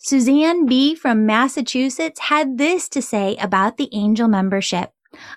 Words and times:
Suzanne 0.00 0.64
B. 0.64 0.94
from 0.94 1.26
Massachusetts 1.26 2.20
had 2.20 2.56
this 2.56 2.88
to 2.90 3.02
say 3.02 3.36
about 3.40 3.78
the 3.78 3.88
angel 3.92 4.28
membership. 4.28 4.92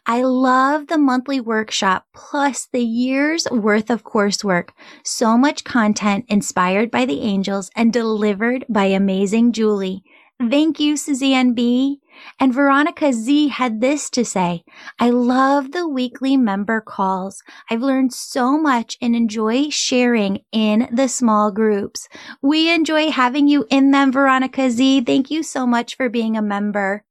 I 0.05 0.21
love 0.21 0.85
the 0.85 0.99
monthly 0.99 1.39
workshop 1.39 2.05
plus 2.13 2.67
the 2.71 2.83
year's 2.83 3.47
worth 3.49 3.89
of 3.89 4.03
coursework. 4.03 4.69
So 5.03 5.35
much 5.35 5.63
content 5.63 6.25
inspired 6.27 6.91
by 6.91 7.05
the 7.05 7.21
angels 7.21 7.71
and 7.75 7.91
delivered 7.91 8.65
by 8.69 8.85
amazing 8.85 9.53
Julie. 9.53 10.03
Thank 10.39 10.79
you, 10.79 10.95
Suzanne 10.95 11.53
B. 11.53 12.00
And 12.39 12.53
Veronica 12.53 13.13
Z 13.13 13.49
had 13.49 13.81
this 13.81 14.09
to 14.11 14.25
say. 14.25 14.63
I 14.99 15.09
love 15.09 15.71
the 15.71 15.87
weekly 15.87 16.37
member 16.37 16.81
calls. 16.81 17.43
I've 17.69 17.81
learned 17.81 18.13
so 18.13 18.57
much 18.57 18.97
and 19.01 19.15
enjoy 19.15 19.69
sharing 19.69 20.39
in 20.51 20.89
the 20.91 21.07
small 21.07 21.51
groups. 21.51 22.07
We 22.41 22.73
enjoy 22.73 23.11
having 23.11 23.47
you 23.47 23.65
in 23.69 23.91
them, 23.91 24.11
Veronica 24.11 24.69
Z. 24.69 25.01
Thank 25.01 25.31
you 25.31 25.43
so 25.43 25.65
much 25.67 25.95
for 25.95 26.09
being 26.09 26.37
a 26.37 26.41
member. 26.41 27.03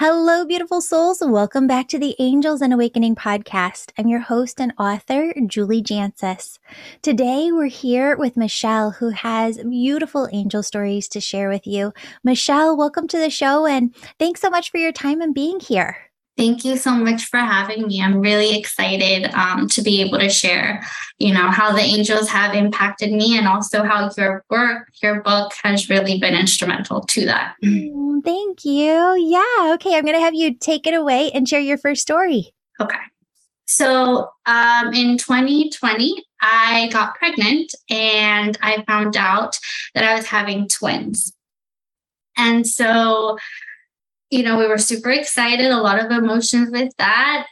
Hello, 0.00 0.44
beautiful 0.44 0.80
souls. 0.80 1.20
Welcome 1.20 1.66
back 1.66 1.88
to 1.88 1.98
the 1.98 2.14
Angels 2.20 2.62
and 2.62 2.72
Awakening 2.72 3.16
podcast. 3.16 3.90
I'm 3.98 4.06
your 4.06 4.20
host 4.20 4.60
and 4.60 4.72
author, 4.78 5.34
Julie 5.44 5.82
Jancius. 5.82 6.60
Today, 7.02 7.50
we're 7.50 7.64
here 7.64 8.16
with 8.16 8.36
Michelle, 8.36 8.92
who 8.92 9.08
has 9.08 9.58
beautiful 9.58 10.28
angel 10.30 10.62
stories 10.62 11.08
to 11.08 11.20
share 11.20 11.48
with 11.48 11.66
you. 11.66 11.92
Michelle, 12.22 12.76
welcome 12.76 13.08
to 13.08 13.18
the 13.18 13.28
show 13.28 13.66
and 13.66 13.92
thanks 14.20 14.40
so 14.40 14.48
much 14.48 14.70
for 14.70 14.78
your 14.78 14.92
time 14.92 15.20
and 15.20 15.34
being 15.34 15.58
here. 15.58 16.07
Thank 16.38 16.64
you 16.64 16.76
so 16.76 16.92
much 16.92 17.24
for 17.24 17.40
having 17.40 17.88
me. 17.88 18.00
I'm 18.00 18.20
really 18.20 18.56
excited 18.56 19.28
um, 19.34 19.66
to 19.70 19.82
be 19.82 20.00
able 20.00 20.20
to 20.20 20.30
share, 20.30 20.86
you 21.18 21.34
know, 21.34 21.50
how 21.50 21.72
the 21.72 21.80
angels 21.80 22.28
have 22.28 22.54
impacted 22.54 23.12
me 23.12 23.36
and 23.36 23.48
also 23.48 23.82
how 23.82 24.08
your 24.16 24.44
work, 24.48 24.88
your 25.02 25.20
book 25.20 25.52
has 25.64 25.90
really 25.90 26.20
been 26.20 26.36
instrumental 26.36 27.00
to 27.00 27.26
that. 27.26 27.56
Mm, 27.64 28.22
thank 28.22 28.64
you. 28.64 29.16
Yeah. 29.18 29.72
Okay. 29.74 29.96
I'm 29.96 30.04
going 30.04 30.14
to 30.14 30.20
have 30.20 30.34
you 30.34 30.54
take 30.54 30.86
it 30.86 30.94
away 30.94 31.32
and 31.32 31.48
share 31.48 31.58
your 31.58 31.76
first 31.76 32.02
story. 32.02 32.54
Okay. 32.80 32.94
So 33.64 34.30
um, 34.46 34.94
in 34.94 35.18
2020, 35.18 36.22
I 36.40 36.88
got 36.92 37.16
pregnant 37.16 37.74
and 37.90 38.56
I 38.62 38.84
found 38.86 39.16
out 39.16 39.58
that 39.96 40.04
I 40.04 40.14
was 40.14 40.26
having 40.26 40.68
twins. 40.68 41.32
And 42.36 42.64
so 42.64 43.36
you 44.30 44.42
know, 44.42 44.58
we 44.58 44.66
were 44.66 44.78
super 44.78 45.10
excited, 45.10 45.66
a 45.66 45.80
lot 45.80 46.04
of 46.04 46.10
emotions 46.10 46.70
with 46.70 46.92
that. 46.98 47.46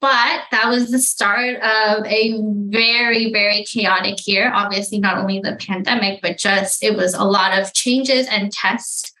But 0.00 0.42
that 0.50 0.68
was 0.68 0.90
the 0.90 0.98
start 0.98 1.56
of 1.56 2.04
a 2.06 2.40
very, 2.42 3.32
very 3.32 3.64
chaotic 3.64 4.26
year. 4.26 4.50
Obviously, 4.52 4.98
not 4.98 5.18
only 5.18 5.38
the 5.38 5.56
pandemic, 5.56 6.20
but 6.20 6.38
just 6.38 6.82
it 6.82 6.96
was 6.96 7.14
a 7.14 7.24
lot 7.24 7.56
of 7.56 7.72
changes 7.72 8.26
and 8.26 8.50
tests 8.50 9.12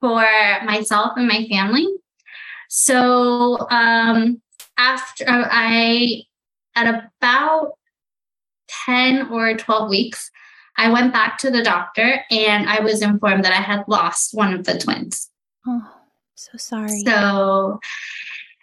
for 0.00 0.26
myself 0.64 1.12
and 1.16 1.26
my 1.26 1.46
family. 1.48 1.86
So 2.68 3.68
um, 3.70 4.42
after 4.76 5.24
I, 5.26 6.24
at 6.74 7.10
about 7.18 7.72
10 8.84 9.28
or 9.30 9.56
12 9.56 9.88
weeks, 9.88 10.30
I 10.76 10.90
went 10.90 11.12
back 11.12 11.38
to 11.38 11.50
the 11.50 11.62
doctor 11.62 12.20
and 12.30 12.68
I 12.68 12.80
was 12.80 13.00
informed 13.00 13.44
that 13.44 13.52
I 13.52 13.62
had 13.62 13.84
lost 13.88 14.34
one 14.34 14.52
of 14.52 14.64
the 14.64 14.78
twins. 14.78 15.30
Oh. 15.66 15.97
So 16.38 16.56
sorry. 16.56 17.00
So 17.00 17.80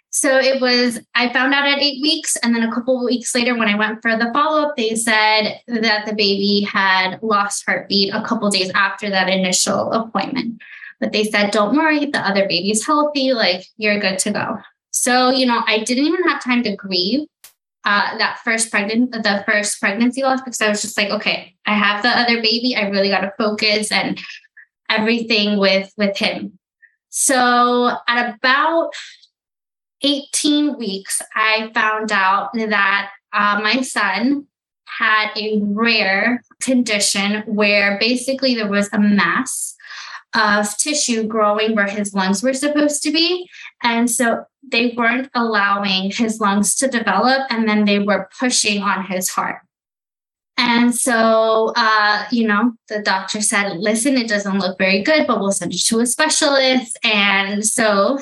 so 0.08 0.38
it 0.38 0.62
was 0.62 0.98
I 1.14 1.30
found 1.30 1.52
out 1.52 1.68
at 1.68 1.78
8 1.78 2.00
weeks 2.00 2.36
and 2.36 2.54
then 2.54 2.62
a 2.62 2.72
couple 2.72 2.98
of 2.98 3.04
weeks 3.04 3.34
later 3.34 3.54
when 3.54 3.68
I 3.68 3.76
went 3.76 4.00
for 4.00 4.16
the 4.16 4.30
follow-up 4.32 4.74
they 4.74 4.94
said 4.94 5.60
that 5.68 6.06
the 6.06 6.14
baby 6.14 6.62
had 6.62 7.18
lost 7.20 7.64
heartbeat 7.66 8.14
a 8.14 8.22
couple 8.22 8.48
days 8.48 8.70
after 8.74 9.10
that 9.10 9.28
initial 9.28 9.92
appointment. 9.92 10.62
But 11.00 11.12
they 11.12 11.24
said 11.24 11.50
don't 11.50 11.76
worry 11.76 12.06
the 12.06 12.26
other 12.26 12.48
baby's 12.48 12.86
healthy 12.86 13.34
like 13.34 13.66
you're 13.76 14.00
good 14.00 14.18
to 14.20 14.30
go. 14.30 14.56
So, 14.90 15.28
you 15.28 15.44
know, 15.44 15.62
I 15.66 15.80
didn't 15.80 16.06
even 16.06 16.24
have 16.28 16.42
time 16.42 16.62
to 16.62 16.74
grieve 16.74 17.28
uh, 17.84 18.16
that 18.16 18.38
first 18.42 18.70
pregnant 18.70 19.12
the 19.12 19.44
first 19.46 19.78
pregnancy 19.80 20.22
loss 20.22 20.40
because 20.40 20.62
I 20.62 20.70
was 20.70 20.80
just 20.80 20.96
like, 20.96 21.10
okay, 21.10 21.54
I 21.66 21.74
have 21.74 22.02
the 22.02 22.08
other 22.08 22.40
baby. 22.40 22.74
I 22.74 22.88
really 22.88 23.10
got 23.10 23.20
to 23.20 23.34
focus 23.36 23.92
and 23.92 24.18
everything 24.88 25.58
with 25.58 25.92
with 25.98 26.16
him. 26.16 26.58
So 27.18 27.96
at 28.06 28.34
about 28.36 28.90
18 30.02 30.76
weeks, 30.76 31.22
I 31.34 31.70
found 31.72 32.12
out 32.12 32.50
that 32.52 33.10
uh, 33.32 33.58
my 33.62 33.80
son 33.80 34.48
had 34.84 35.30
a 35.34 35.58
rare 35.62 36.42
condition 36.60 37.42
where 37.46 37.98
basically 37.98 38.54
there 38.54 38.68
was 38.68 38.90
a 38.92 38.98
mass 38.98 39.74
of 40.34 40.76
tissue 40.76 41.26
growing 41.26 41.74
where 41.74 41.88
his 41.88 42.12
lungs 42.12 42.42
were 42.42 42.52
supposed 42.52 43.02
to 43.04 43.10
be. 43.10 43.48
And 43.82 44.10
so 44.10 44.44
they 44.62 44.92
weren't 44.94 45.30
allowing 45.34 46.10
his 46.10 46.38
lungs 46.38 46.74
to 46.76 46.86
develop, 46.86 47.46
and 47.48 47.66
then 47.66 47.86
they 47.86 47.98
were 47.98 48.28
pushing 48.38 48.82
on 48.82 49.06
his 49.06 49.30
heart. 49.30 49.65
And 50.58 50.94
so, 50.94 51.72
uh, 51.76 52.24
you 52.30 52.46
know, 52.46 52.72
the 52.88 53.00
doctor 53.02 53.40
said, 53.40 53.76
listen, 53.76 54.16
it 54.16 54.28
doesn't 54.28 54.58
look 54.58 54.78
very 54.78 55.02
good, 55.02 55.26
but 55.26 55.38
we'll 55.38 55.52
send 55.52 55.74
you 55.74 55.78
to 55.78 56.00
a 56.00 56.06
specialist. 56.06 56.98
And 57.04 57.64
so 57.64 58.18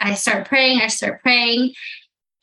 I 0.00 0.14
start 0.14 0.48
praying, 0.48 0.80
I 0.80 0.88
start 0.88 1.22
praying, 1.22 1.74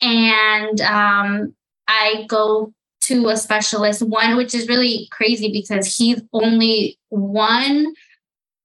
and 0.00 0.80
um, 0.80 1.54
I 1.86 2.24
go 2.28 2.72
to 3.02 3.28
a 3.28 3.36
specialist, 3.36 4.02
one 4.02 4.36
which 4.36 4.54
is 4.54 4.68
really 4.68 5.08
crazy 5.10 5.52
because 5.52 5.96
he's 5.96 6.22
only 6.32 6.98
one, 7.08 7.94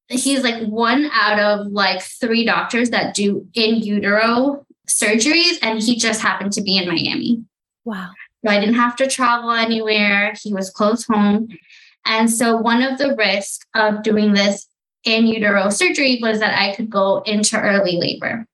he's 0.07 0.43
like 0.43 0.63
one 0.67 1.09
out 1.11 1.39
of 1.39 1.67
like 1.67 2.01
three 2.01 2.45
doctors 2.45 2.91
that 2.91 3.13
do 3.13 3.45
in 3.53 3.75
utero 3.75 4.65
surgeries, 4.87 5.57
and 5.61 5.81
he 5.81 5.97
just 5.97 6.21
happened 6.21 6.53
to 6.53 6.61
be 6.61 6.77
in 6.77 6.87
Miami. 6.87 7.43
Wow. 7.83 8.11
So 8.45 8.51
I 8.51 8.59
didn't 8.59 8.75
have 8.75 8.95
to 8.97 9.07
travel 9.07 9.51
anywhere. 9.51 10.33
He 10.39 10.53
was 10.53 10.69
close 10.69 11.05
home. 11.05 11.47
And 12.05 12.29
so 12.29 12.55
one 12.57 12.83
of 12.83 12.99
the 12.99 13.15
risks 13.15 13.65
of 13.73 14.03
doing 14.03 14.33
this 14.33 14.67
in 15.03 15.25
utero 15.25 15.69
surgery 15.69 16.19
was 16.21 16.39
that 16.39 16.59
I 16.59 16.75
could 16.75 16.89
go 16.89 17.21
into 17.25 17.59
early 17.59 17.97
labor. 17.97 18.45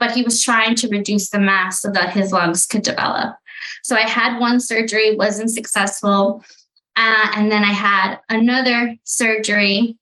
But 0.00 0.12
he 0.12 0.22
was 0.22 0.42
trying 0.42 0.74
to 0.76 0.88
reduce 0.88 1.30
the 1.30 1.38
mass 1.38 1.80
so 1.80 1.92
that 1.92 2.12
his 2.12 2.32
lungs 2.32 2.66
could 2.66 2.82
develop. 2.82 3.36
So 3.84 3.94
I 3.94 4.08
had 4.08 4.40
one 4.40 4.58
surgery, 4.58 5.14
wasn't 5.14 5.50
successful. 5.50 6.42
Uh, 6.96 7.30
and 7.36 7.52
then 7.52 7.62
I 7.62 7.72
had 7.72 8.16
another 8.30 8.96
surgery. 9.04 9.96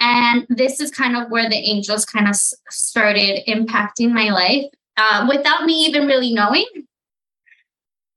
And 0.00 0.46
this 0.48 0.80
is 0.80 0.90
kind 0.90 1.16
of 1.16 1.30
where 1.30 1.48
the 1.48 1.56
angels 1.56 2.04
kind 2.04 2.26
of 2.26 2.34
started 2.34 3.46
impacting 3.46 4.10
my 4.10 4.30
life 4.30 4.64
uh, 4.96 5.26
without 5.28 5.64
me 5.64 5.74
even 5.86 6.08
really 6.08 6.34
knowing 6.34 6.66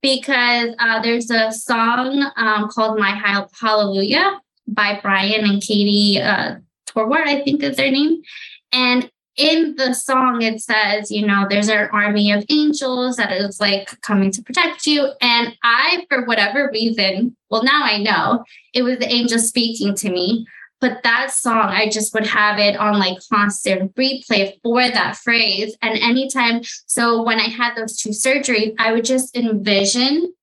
because 0.01 0.75
uh, 0.79 1.01
there's 1.01 1.29
a 1.31 1.51
song 1.51 2.29
um, 2.35 2.69
called 2.69 2.99
My 2.99 3.11
Hallelujah 3.59 4.39
by 4.67 4.99
Bryan 5.01 5.45
and 5.45 5.61
Katie 5.61 6.21
uh, 6.21 6.55
I 6.95 7.41
think 7.43 7.63
is 7.63 7.77
their 7.77 7.91
name. 7.91 8.21
And 8.71 9.09
in 9.37 9.75
the 9.75 9.93
song, 9.93 10.41
it 10.41 10.61
says, 10.61 11.11
you 11.11 11.25
know, 11.25 11.45
there's 11.47 11.69
an 11.69 11.89
army 11.93 12.31
of 12.31 12.43
angels 12.49 13.17
that 13.17 13.31
is 13.31 13.59
like 13.59 14.01
coming 14.01 14.31
to 14.31 14.41
protect 14.41 14.87
you. 14.87 15.11
And 15.21 15.55
I, 15.63 16.05
for 16.09 16.25
whatever 16.25 16.71
reason, 16.73 17.37
well, 17.49 17.63
now 17.63 17.83
I 17.83 17.99
know 17.99 18.43
it 18.73 18.81
was 18.81 18.97
the 18.97 19.11
angel 19.11 19.37
speaking 19.37 19.95
to 19.95 20.09
me 20.09 20.47
but 20.79 21.01
that 21.03 21.31
song, 21.31 21.69
I 21.69 21.89
just 21.89 22.13
would 22.13 22.27
have 22.27 22.59
it 22.59 22.77
on 22.77 22.99
like 22.99 23.17
constant 23.31 23.95
replay 23.95 24.59
for 24.61 24.81
that 24.81 25.17
phrase. 25.17 25.75
And 25.81 25.97
anytime, 25.97 26.61
so 26.85 27.23
when 27.23 27.39
I 27.39 27.47
had 27.49 27.75
those 27.75 27.97
two 27.97 28.09
surgeries, 28.09 28.75
I 28.77 28.91
would 28.91 29.05
just 29.05 29.35
envision 29.35 30.33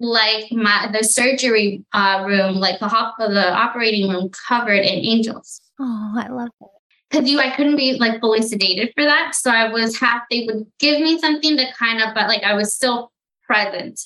like 0.00 0.52
my 0.52 0.90
the 0.92 1.02
surgery 1.02 1.84
uh, 1.92 2.24
room, 2.26 2.56
like 2.56 2.78
the 2.78 2.88
hop, 2.88 3.16
the 3.18 3.52
operating 3.52 4.10
room 4.10 4.30
covered 4.48 4.84
in 4.84 5.04
angels. 5.04 5.60
Oh, 5.80 6.14
I 6.16 6.28
love 6.28 6.50
that. 6.60 6.68
Because 7.10 7.28
you, 7.28 7.40
I 7.40 7.56
couldn't 7.56 7.76
be 7.76 7.94
like 7.94 8.20
fully 8.20 8.40
sedated 8.40 8.92
for 8.94 9.04
that, 9.04 9.34
so 9.34 9.50
I 9.50 9.72
was 9.72 9.98
half. 9.98 10.22
They 10.30 10.46
would 10.46 10.66
give 10.78 11.00
me 11.00 11.18
something 11.18 11.56
to 11.56 11.72
kind 11.72 12.02
of, 12.02 12.14
but 12.14 12.28
like 12.28 12.42
I 12.42 12.52
was 12.52 12.74
still 12.74 13.12
present. 13.44 13.98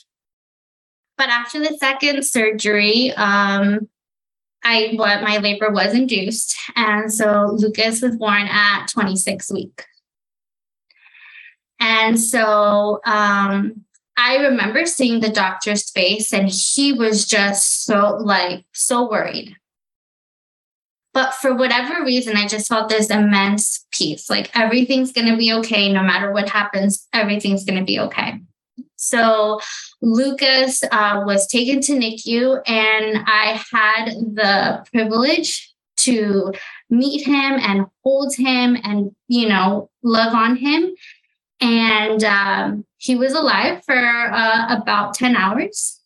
But 1.18 1.28
after 1.28 1.58
the 1.58 1.76
second 1.78 2.24
surgery, 2.24 3.12
um, 3.12 3.88
I 4.64 4.92
what 4.94 5.22
my 5.22 5.38
labor 5.38 5.70
was 5.70 5.94
induced, 5.94 6.56
and 6.76 7.12
so 7.12 7.50
Lucas 7.52 8.00
was 8.00 8.16
born 8.16 8.46
at 8.48 8.86
26 8.86 9.50
week. 9.52 9.84
And 11.80 12.18
so 12.20 13.00
um, 13.04 13.84
I 14.16 14.36
remember 14.36 14.86
seeing 14.86 15.20
the 15.20 15.30
doctor's 15.30 15.90
face, 15.90 16.32
and 16.32 16.48
he 16.48 16.92
was 16.92 17.26
just 17.26 17.84
so 17.84 18.18
like 18.20 18.64
so 18.72 19.08
worried. 19.10 19.56
But 21.14 21.34
for 21.34 21.54
whatever 21.54 22.04
reason, 22.04 22.36
I 22.36 22.46
just 22.46 22.68
felt 22.68 22.88
this 22.88 23.10
immense 23.10 23.86
peace. 23.90 24.30
Like 24.30 24.50
everything's 24.56 25.12
going 25.12 25.28
to 25.28 25.36
be 25.36 25.52
okay. 25.54 25.92
No 25.92 26.02
matter 26.02 26.32
what 26.32 26.48
happens, 26.48 27.06
everything's 27.12 27.64
going 27.64 27.78
to 27.78 27.84
be 27.84 27.98
okay. 27.98 28.40
So 29.02 29.60
Lucas 30.00 30.84
uh, 30.84 31.24
was 31.26 31.48
taken 31.48 31.80
to 31.82 31.92
NICU, 31.94 32.62
and 32.68 33.24
I 33.26 33.60
had 33.72 34.10
the 34.14 34.86
privilege 34.92 35.74
to 35.98 36.52
meet 36.88 37.26
him 37.26 37.58
and 37.58 37.86
hold 38.04 38.32
him 38.36 38.76
and, 38.84 39.10
you 39.26 39.48
know, 39.48 39.90
love 40.04 40.34
on 40.34 40.54
him. 40.54 40.94
And 41.60 42.22
um, 42.22 42.84
he 42.98 43.16
was 43.16 43.32
alive 43.32 43.82
for 43.84 43.96
uh, 43.96 44.76
about 44.80 45.14
10 45.14 45.34
hours. 45.34 46.00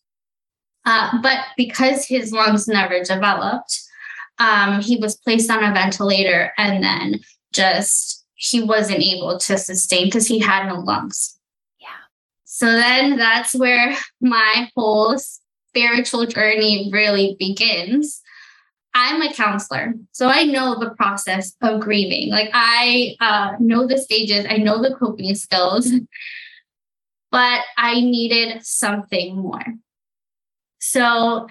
Uh, 0.83 1.21
but 1.21 1.37
because 1.55 2.07
his 2.07 2.31
lungs 2.31 2.67
never 2.67 3.03
developed, 3.03 3.79
um, 4.39 4.81
he 4.81 4.97
was 4.97 5.15
placed 5.15 5.51
on 5.51 5.63
a 5.63 5.71
ventilator 5.71 6.51
and 6.57 6.83
then 6.83 7.19
just 7.53 8.25
he 8.33 8.63
wasn't 8.63 9.01
able 9.01 9.37
to 9.37 9.57
sustain 9.57 10.05
because 10.05 10.25
he 10.25 10.39
had 10.39 10.67
no 10.67 10.79
lungs. 10.79 11.36
So 12.57 12.65
then 12.65 13.17
that's 13.17 13.53
where 13.53 13.95
my 14.21 14.71
whole 14.75 15.15
spiritual 15.69 16.25
journey 16.25 16.89
really 16.91 17.35
begins. 17.37 18.19
I'm 18.95 19.21
a 19.21 19.31
counselor, 19.31 19.93
so 20.11 20.27
I 20.27 20.45
know 20.45 20.79
the 20.79 20.89
process 20.95 21.55
of 21.61 21.81
grieving. 21.81 22.31
Like 22.31 22.49
I 22.53 23.15
uh, 23.19 23.51
know 23.59 23.85
the 23.85 23.99
stages, 23.99 24.47
I 24.49 24.57
know 24.57 24.81
the 24.81 24.95
coping 24.95 25.35
skills, 25.35 25.91
but 27.31 27.61
I 27.77 28.01
needed 28.01 28.65
something 28.65 29.37
more. 29.37 29.63
So 30.79 31.45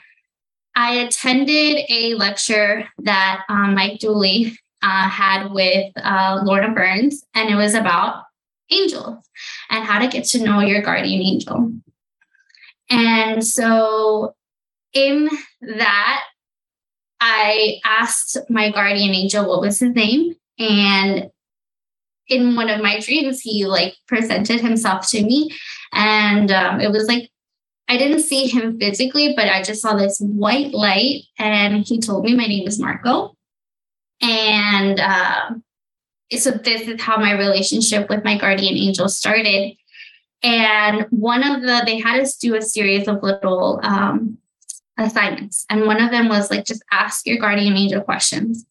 I 0.74 0.94
attended 0.94 1.84
a 1.88 2.14
lecture 2.14 2.88
that 2.98 3.44
um, 3.48 3.76
Mike 3.76 4.00
Dooley 4.00 4.58
uh, 4.82 5.08
had 5.08 5.52
with 5.52 5.92
uh, 6.02 6.40
Lorna 6.42 6.72
Byrne, 6.72 7.10
and 7.34 7.48
it 7.48 7.54
was 7.54 7.74
about 7.74 8.25
angels 8.70 9.24
and 9.70 9.84
how 9.84 9.98
to 9.98 10.08
get 10.08 10.24
to 10.24 10.42
know 10.42 10.60
your 10.60 10.82
guardian 10.82 11.22
angel. 11.22 11.72
And 12.90 13.44
so, 13.44 14.34
in 14.92 15.28
that, 15.60 16.22
I 17.20 17.80
asked 17.84 18.38
my 18.48 18.70
guardian 18.70 19.14
angel 19.14 19.48
what 19.48 19.60
was 19.60 19.80
his 19.80 19.94
name. 19.94 20.34
And 20.58 21.30
in 22.28 22.56
one 22.56 22.70
of 22.70 22.80
my 22.80 23.00
dreams, 23.00 23.40
he 23.40 23.66
like 23.66 23.94
presented 24.06 24.60
himself 24.60 25.08
to 25.10 25.22
me. 25.22 25.50
And 25.92 26.50
um, 26.50 26.80
it 26.80 26.90
was 26.90 27.06
like 27.08 27.30
I 27.88 27.96
didn't 27.96 28.22
see 28.22 28.48
him 28.48 28.78
physically, 28.78 29.34
but 29.36 29.48
I 29.48 29.62
just 29.62 29.80
saw 29.80 29.94
this 29.96 30.18
white 30.18 30.72
light, 30.72 31.22
and 31.38 31.86
he 31.86 32.00
told 32.00 32.24
me 32.24 32.34
my 32.34 32.46
name 32.46 32.66
is 32.66 32.80
Marco. 32.80 33.36
And 34.20 34.98
uh, 34.98 35.50
so 36.32 36.50
this 36.50 36.88
is 36.88 37.00
how 37.00 37.16
my 37.16 37.32
relationship 37.32 38.08
with 38.08 38.24
my 38.24 38.38
guardian 38.38 38.76
angel 38.76 39.08
started. 39.08 39.76
And 40.42 41.06
one 41.10 41.42
of 41.42 41.62
the, 41.62 41.82
they 41.86 41.98
had 41.98 42.20
us 42.20 42.36
do 42.36 42.56
a 42.56 42.62
series 42.62 43.08
of 43.08 43.22
little 43.22 43.80
um, 43.82 44.38
assignments. 44.98 45.66
And 45.70 45.86
one 45.86 46.02
of 46.02 46.10
them 46.10 46.28
was 46.28 46.50
like, 46.50 46.64
just 46.64 46.84
ask 46.92 47.26
your 47.26 47.38
guardian 47.38 47.76
angel 47.76 48.02
questions. 48.02 48.66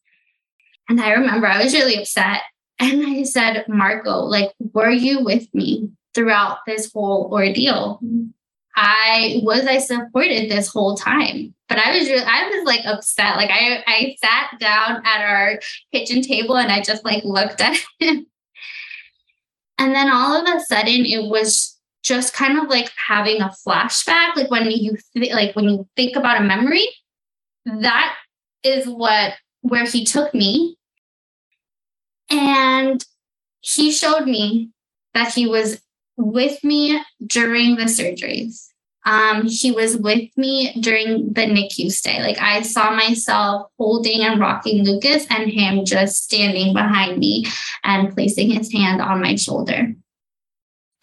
And 0.90 1.02
I 1.02 1.12
remember 1.14 1.48
I 1.48 1.64
was 1.64 1.74
really 1.74 1.96
upset. 1.96 2.42
And 2.78 3.06
I 3.08 3.24
said, 3.24 3.64
Marco, 3.70 4.18
like, 4.18 4.52
were 4.74 4.90
you 4.90 5.24
with 5.24 5.48
me 5.56 5.92
throughout 6.14 6.58
this 6.68 6.92
whole 6.92 7.30
ordeal? 7.32 8.02
I 8.76 9.40
was 9.44 9.66
I 9.66 9.78
supported 9.78 10.52
this 10.52 10.68
whole 10.68 10.98
time. 10.98 11.55
But 11.68 11.80
I 11.80 11.98
was 11.98 12.08
really, 12.08 12.24
I 12.24 12.48
was 12.50 12.66
like 12.66 12.86
upset. 12.86 13.38
Like 13.38 13.50
I 13.50 13.84
I 13.88 14.16
sat 14.24 14.60
down 14.60 15.02
at 15.06 15.22
our 15.22 15.60
kitchen 15.92 16.22
table 16.22 16.58
and 16.58 16.72
I 16.72 16.82
just 16.82 17.04
like 17.04 17.24
looked 17.24 17.62
at 17.62 17.78
him. 18.00 18.28
And 19.78 19.94
then 19.94 20.10
all 20.10 20.36
of 20.36 20.48
a 20.48 20.60
sudden 20.62 21.06
it 21.06 21.30
was 21.30 21.78
just 22.04 22.34
kind 22.34 22.60
of 22.60 22.70
like 22.70 22.92
having 23.08 23.42
a 23.42 23.52
flashback 23.68 24.36
like 24.36 24.52
when 24.52 24.70
you 24.70 24.96
th- 25.16 25.34
like 25.34 25.56
when 25.56 25.66
you 25.66 25.88
think 25.96 26.16
about 26.16 26.40
a 26.40 26.44
memory 26.44 26.88
that 27.66 28.16
is 28.64 28.86
what 28.88 29.34
where 29.62 29.86
he 29.86 30.06
took 30.06 30.32
me 30.34 30.78
and 32.30 33.04
he 33.62 33.92
showed 33.92 34.26
me 34.26 34.70
that 35.14 35.34
he 35.34 35.48
was 35.48 35.82
with 36.18 36.64
me 36.64 37.02
during 37.26 37.76
the 37.76 37.84
surgeries. 37.84 38.68
Um, 39.06 39.46
he 39.46 39.72
was 39.72 39.98
with 39.98 40.36
me 40.36 40.74
during 40.82 41.32
the 41.34 41.42
NICU 41.42 41.92
stay. 41.92 42.22
Like 42.22 42.40
I 42.40 42.64
saw 42.64 42.90
myself 42.90 43.70
holding 43.78 44.22
and 44.22 44.40
rocking 44.40 44.84
Lucas 44.84 45.28
and 45.30 45.52
him 45.52 45.86
just 45.86 46.24
standing 46.24 46.74
behind 46.74 47.20
me 47.20 47.46
and 47.84 48.12
placing 48.14 48.50
his 48.50 48.74
hand 48.74 49.02
on 49.02 49.22
my 49.22 49.36
shoulder. 49.36 49.94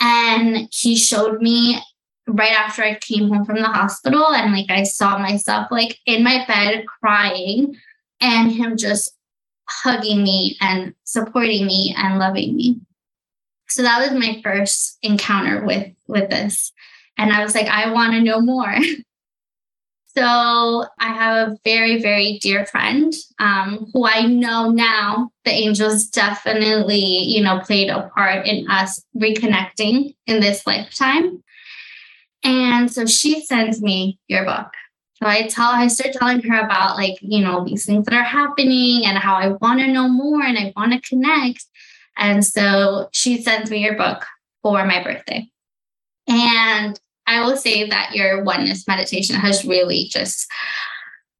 And 0.00 0.68
he 0.72 0.96
showed 0.96 1.40
me 1.40 1.80
right 2.26 2.52
after 2.52 2.82
I 2.82 2.96
came 2.96 3.28
home 3.28 3.44
from 3.44 3.56
the 3.56 3.68
hospital 3.68 4.32
and 4.32 4.52
like 4.52 4.70
I 4.70 4.82
saw 4.84 5.18
myself 5.18 5.68
like 5.70 5.98
in 6.06 6.24
my 6.24 6.44
bed 6.46 6.84
crying 6.86 7.76
and 8.20 8.50
him 8.50 8.76
just 8.76 9.12
hugging 9.68 10.22
me 10.22 10.56
and 10.60 10.94
supporting 11.04 11.66
me 11.66 11.94
and 11.96 12.18
loving 12.18 12.56
me 12.56 12.80
so 13.68 13.82
that 13.82 14.00
was 14.00 14.18
my 14.18 14.40
first 14.42 14.98
encounter 15.02 15.64
with 15.64 15.92
with 16.06 16.30
this 16.30 16.72
and 17.22 17.32
i 17.32 17.42
was 17.42 17.54
like 17.54 17.68
i 17.68 17.90
want 17.90 18.12
to 18.12 18.20
know 18.20 18.40
more 18.40 18.76
so 20.16 20.84
i 20.98 21.08
have 21.08 21.48
a 21.48 21.58
very 21.64 22.02
very 22.02 22.38
dear 22.42 22.66
friend 22.66 23.14
um, 23.38 23.90
who 23.92 24.06
i 24.06 24.26
know 24.26 24.70
now 24.70 25.30
the 25.44 25.50
angels 25.50 26.06
definitely 26.08 26.98
you 26.98 27.42
know 27.42 27.60
played 27.60 27.88
a 27.88 28.10
part 28.14 28.46
in 28.46 28.68
us 28.70 29.02
reconnecting 29.16 30.14
in 30.26 30.40
this 30.40 30.66
lifetime 30.66 31.42
and 32.44 32.92
so 32.92 33.06
she 33.06 33.40
sends 33.44 33.80
me 33.80 34.18
your 34.28 34.44
book 34.44 34.68
so 35.22 35.28
I 35.28 35.46
tell, 35.46 35.70
I 35.70 35.86
start 35.86 36.14
telling 36.14 36.42
her 36.42 36.58
about 36.58 36.96
like, 36.96 37.16
you 37.20 37.44
know, 37.44 37.64
these 37.64 37.86
things 37.86 38.06
that 38.06 38.14
are 38.14 38.24
happening 38.24 39.06
and 39.06 39.16
how 39.16 39.36
I 39.36 39.50
want 39.60 39.78
to 39.78 39.86
know 39.86 40.08
more 40.08 40.42
and 40.42 40.58
I 40.58 40.72
want 40.74 40.92
to 40.92 41.08
connect. 41.08 41.64
And 42.16 42.44
so 42.44 43.08
she 43.12 43.40
sends 43.40 43.70
me 43.70 43.84
your 43.84 43.96
book 43.96 44.26
for 44.62 44.84
my 44.84 45.00
birthday. 45.00 45.48
And 46.26 46.98
I 47.26 47.44
will 47.44 47.56
say 47.56 47.88
that 47.88 48.14
your 48.14 48.42
oneness 48.42 48.86
meditation 48.86 49.36
has 49.36 49.64
really 49.64 50.08
just 50.10 50.50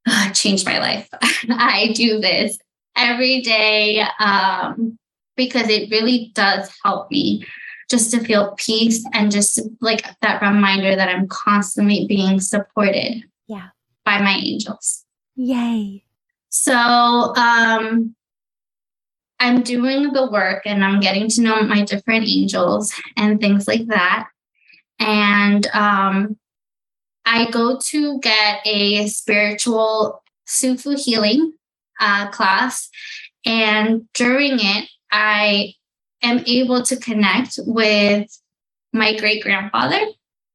uh, 0.06 0.30
changed 0.32 0.66
my 0.66 0.78
life. 0.78 1.08
I 1.50 1.92
do 1.94 2.20
this 2.20 2.58
every 2.96 3.40
day 3.40 4.04
um, 4.20 4.98
because 5.36 5.68
it 5.68 5.90
really 5.90 6.30
does 6.34 6.70
help 6.84 7.10
me 7.10 7.46
just 7.90 8.10
to 8.10 8.20
feel 8.20 8.54
peace 8.56 9.04
and 9.12 9.30
just 9.30 9.60
like 9.80 10.06
that 10.20 10.40
reminder 10.40 10.96
that 10.96 11.08
I'm 11.08 11.28
constantly 11.28 12.06
being 12.08 12.40
supported 12.40 13.22
yeah. 13.48 13.68
by 14.04 14.20
my 14.20 14.40
angels. 14.42 15.04
Yay. 15.36 16.04
So 16.48 16.74
um, 16.74 18.14
I'm 19.40 19.62
doing 19.62 20.12
the 20.12 20.30
work 20.30 20.62
and 20.66 20.84
I'm 20.84 21.00
getting 21.00 21.28
to 21.30 21.42
know 21.42 21.62
my 21.62 21.82
different 21.82 22.24
angels 22.26 22.94
and 23.16 23.40
things 23.40 23.66
like 23.66 23.86
that. 23.88 24.28
And 25.02 25.66
um, 25.68 26.36
I 27.24 27.50
go 27.50 27.78
to 27.86 28.20
get 28.20 28.60
a 28.64 29.06
spiritual 29.08 30.22
Sufu 30.46 30.98
healing 30.98 31.54
uh, 32.00 32.30
class. 32.30 32.88
And 33.44 34.06
during 34.14 34.58
it, 34.60 34.88
I 35.10 35.74
am 36.22 36.44
able 36.46 36.82
to 36.84 36.96
connect 36.96 37.58
with 37.66 38.28
my 38.92 39.16
great 39.16 39.42
grandfather. 39.42 40.00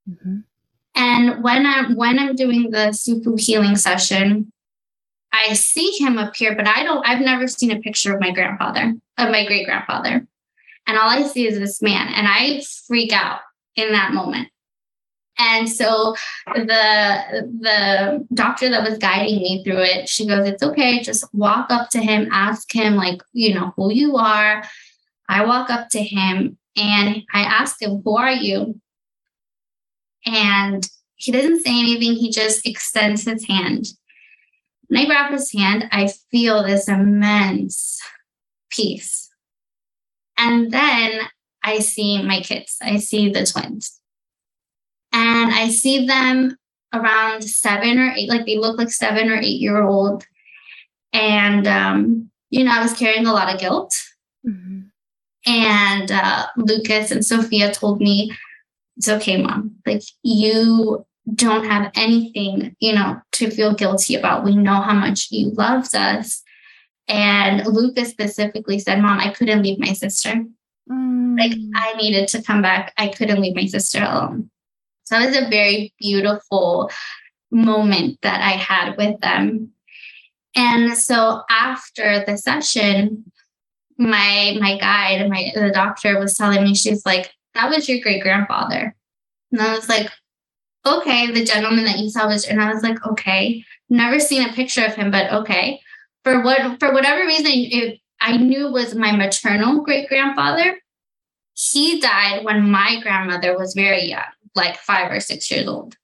Mm-hmm. 0.09 0.37
And 0.95 1.43
when 1.43 1.65
I'm 1.65 1.95
when 1.95 2.17
I'm 2.17 2.35
doing 2.35 2.71
the 2.71 2.89
Sufu 2.91 3.39
healing 3.39 3.75
session, 3.75 4.51
I 5.33 5.53
see 5.53 5.91
him 5.99 6.17
appear, 6.17 6.55
but 6.55 6.67
I 6.67 6.83
don't, 6.83 7.05
I've 7.07 7.21
never 7.21 7.47
seen 7.47 7.71
a 7.71 7.79
picture 7.79 8.15
of 8.15 8.21
my 8.21 8.31
grandfather, 8.31 8.93
of 9.17 9.29
my 9.29 9.45
great 9.45 9.65
grandfather. 9.65 10.25
And 10.87 10.97
all 10.97 11.09
I 11.09 11.23
see 11.23 11.45
is 11.45 11.59
this 11.59 11.81
man. 11.81 12.07
And 12.13 12.27
I 12.27 12.61
freak 12.87 13.11
out 13.11 13.41
in 13.77 13.93
that 13.93 14.13
moment. 14.13 14.49
And 15.39 15.69
so 15.69 16.15
the 16.55 17.47
the 17.61 18.27
doctor 18.33 18.69
that 18.69 18.83
was 18.83 18.97
guiding 18.97 19.37
me 19.37 19.63
through 19.63 19.81
it, 19.81 20.09
she 20.09 20.25
goes, 20.27 20.47
"It's 20.47 20.63
okay. 20.63 20.99
Just 20.99 21.31
walk 21.33 21.67
up 21.69 21.89
to 21.91 21.99
him, 21.99 22.27
ask 22.31 22.73
him 22.73 22.95
like, 22.95 23.21
you 23.33 23.53
know, 23.53 23.71
who 23.77 23.93
you 23.93 24.17
are." 24.17 24.63
I 25.29 25.45
walk 25.45 25.69
up 25.69 25.89
to 25.89 26.01
him 26.01 26.57
and 26.75 27.23
I 27.33 27.41
ask 27.41 27.79
him, 27.81 28.01
"Who 28.03 28.17
are 28.17 28.31
you?" 28.31 28.81
And 30.25 30.89
he 31.15 31.31
doesn't 31.31 31.63
say 31.63 31.79
anything. 31.79 32.15
He 32.15 32.31
just 32.31 32.65
extends 32.65 33.23
his 33.23 33.45
hand. 33.47 33.89
When 34.87 35.01
I 35.01 35.05
grab 35.05 35.31
his 35.31 35.51
hand, 35.51 35.87
I 35.91 36.09
feel 36.31 36.63
this 36.63 36.87
immense 36.87 38.01
peace. 38.71 39.29
And 40.37 40.71
then 40.71 41.27
I 41.67 41.79
see 41.79 42.23
my 42.23 42.39
kids, 42.39 42.77
I 42.81 42.97
see 42.97 43.29
the 43.29 43.45
twins. 43.45 43.99
And 45.11 45.51
I 45.53 45.67
see 45.67 46.05
them 46.05 46.55
around 46.93 47.43
seven 47.43 47.99
or 47.99 48.13
eight, 48.15 48.29
like 48.29 48.45
they 48.45 48.57
look 48.57 48.77
like 48.77 48.89
seven 48.89 49.29
or 49.29 49.35
eight 49.35 49.59
year 49.59 49.81
old. 49.83 50.25
And, 51.11 51.67
um, 51.67 52.29
you 52.49 52.63
know, 52.63 52.71
I 52.71 52.81
was 52.81 52.93
carrying 52.93 53.27
a 53.27 53.33
lot 53.33 53.53
of 53.53 53.59
guilt. 53.59 53.93
Mm-hmm. 54.47 54.79
And 55.45 56.11
uh, 56.11 56.47
Lucas 56.55 57.11
and 57.11 57.25
Sophia 57.25 57.73
told 57.73 57.99
me, 57.99 58.31
it's 58.95 59.09
okay, 59.09 59.41
mom. 59.41 59.75
Like 59.85 60.03
you 60.23 61.05
don't 61.35 61.65
have 61.65 61.91
anything, 61.95 62.77
you 62.79 62.95
know, 62.95 63.19
to 63.33 63.51
feel 63.51 63.73
guilty 63.73 64.15
about. 64.15 64.45
We 64.45 64.55
know 64.55 64.81
how 64.81 64.93
much 64.93 65.27
you 65.31 65.49
loves 65.49 65.93
us. 65.93 66.43
And 67.09 67.65
Lucas 67.67 68.09
specifically 68.09 68.79
said, 68.79 69.01
Mom, 69.01 69.19
I 69.19 69.33
couldn't 69.33 69.63
leave 69.63 69.79
my 69.79 69.93
sister. 69.93 70.45
Like 71.37 71.53
I 71.75 71.93
needed 71.93 72.27
to 72.29 72.41
come 72.41 72.61
back. 72.61 72.93
I 72.97 73.09
couldn't 73.09 73.41
leave 73.41 73.55
my 73.55 73.65
sister 73.65 73.99
alone. 73.99 74.49
So 75.05 75.17
it 75.17 75.27
was 75.27 75.37
a 75.37 75.49
very 75.49 75.93
beautiful 75.99 76.91
moment 77.51 78.19
that 78.23 78.41
I 78.41 78.51
had 78.51 78.97
with 78.97 79.19
them. 79.21 79.71
And 80.55 80.97
so 80.97 81.43
after 81.49 82.23
the 82.25 82.37
session, 82.37 83.31
my 83.97 84.57
my 84.59 84.77
guide, 84.77 85.29
my 85.29 85.51
the 85.55 85.71
doctor 85.71 86.19
was 86.19 86.35
telling 86.35 86.63
me, 86.63 86.75
she's 86.75 87.05
like, 87.05 87.31
that 87.53 87.69
was 87.69 87.87
your 87.87 87.99
great 88.01 88.21
grandfather. 88.21 88.95
And 89.51 89.61
I 89.61 89.75
was 89.75 89.87
like, 89.87 90.09
okay, 90.85 91.31
the 91.31 91.45
gentleman 91.45 91.85
that 91.85 91.99
you 91.99 92.09
saw 92.09 92.27
was, 92.27 92.45
and 92.45 92.61
I 92.61 92.73
was 92.73 92.83
like, 92.83 93.05
okay, 93.05 93.63
never 93.89 94.19
seen 94.19 94.47
a 94.47 94.53
picture 94.53 94.85
of 94.85 94.95
him, 94.95 95.11
but 95.11 95.31
okay. 95.31 95.79
For 96.23 96.41
what, 96.43 96.79
for 96.79 96.93
whatever 96.93 97.25
reason, 97.25 97.51
it, 97.53 97.99
I 98.19 98.37
knew 98.37 98.71
was 98.71 98.95
my 98.95 99.11
maternal 99.11 99.81
great 99.81 100.09
grandfather. 100.09 100.79
He 101.57 101.99
died 101.99 102.45
when 102.45 102.69
my 102.69 102.99
grandmother 103.01 103.57
was 103.57 103.73
very 103.73 104.05
young, 104.05 104.21
like 104.55 104.77
five 104.77 105.11
or 105.11 105.19
six 105.19 105.49
years 105.49 105.67
old. 105.67 105.95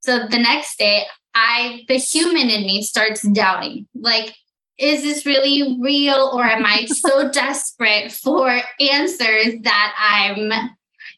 So 0.00 0.26
the 0.26 0.38
next 0.38 0.78
day, 0.78 1.04
I, 1.34 1.84
the 1.88 1.96
human 1.96 2.50
in 2.50 2.62
me 2.62 2.82
starts 2.82 3.22
doubting, 3.22 3.86
like, 3.94 4.34
is 4.78 5.02
this 5.02 5.26
really 5.26 5.78
real 5.80 6.30
or 6.32 6.44
am 6.44 6.64
I 6.64 6.86
so 6.86 7.30
desperate 7.30 8.10
for 8.10 8.60
answers 8.80 9.54
that 9.62 9.94
I'm 9.98 10.70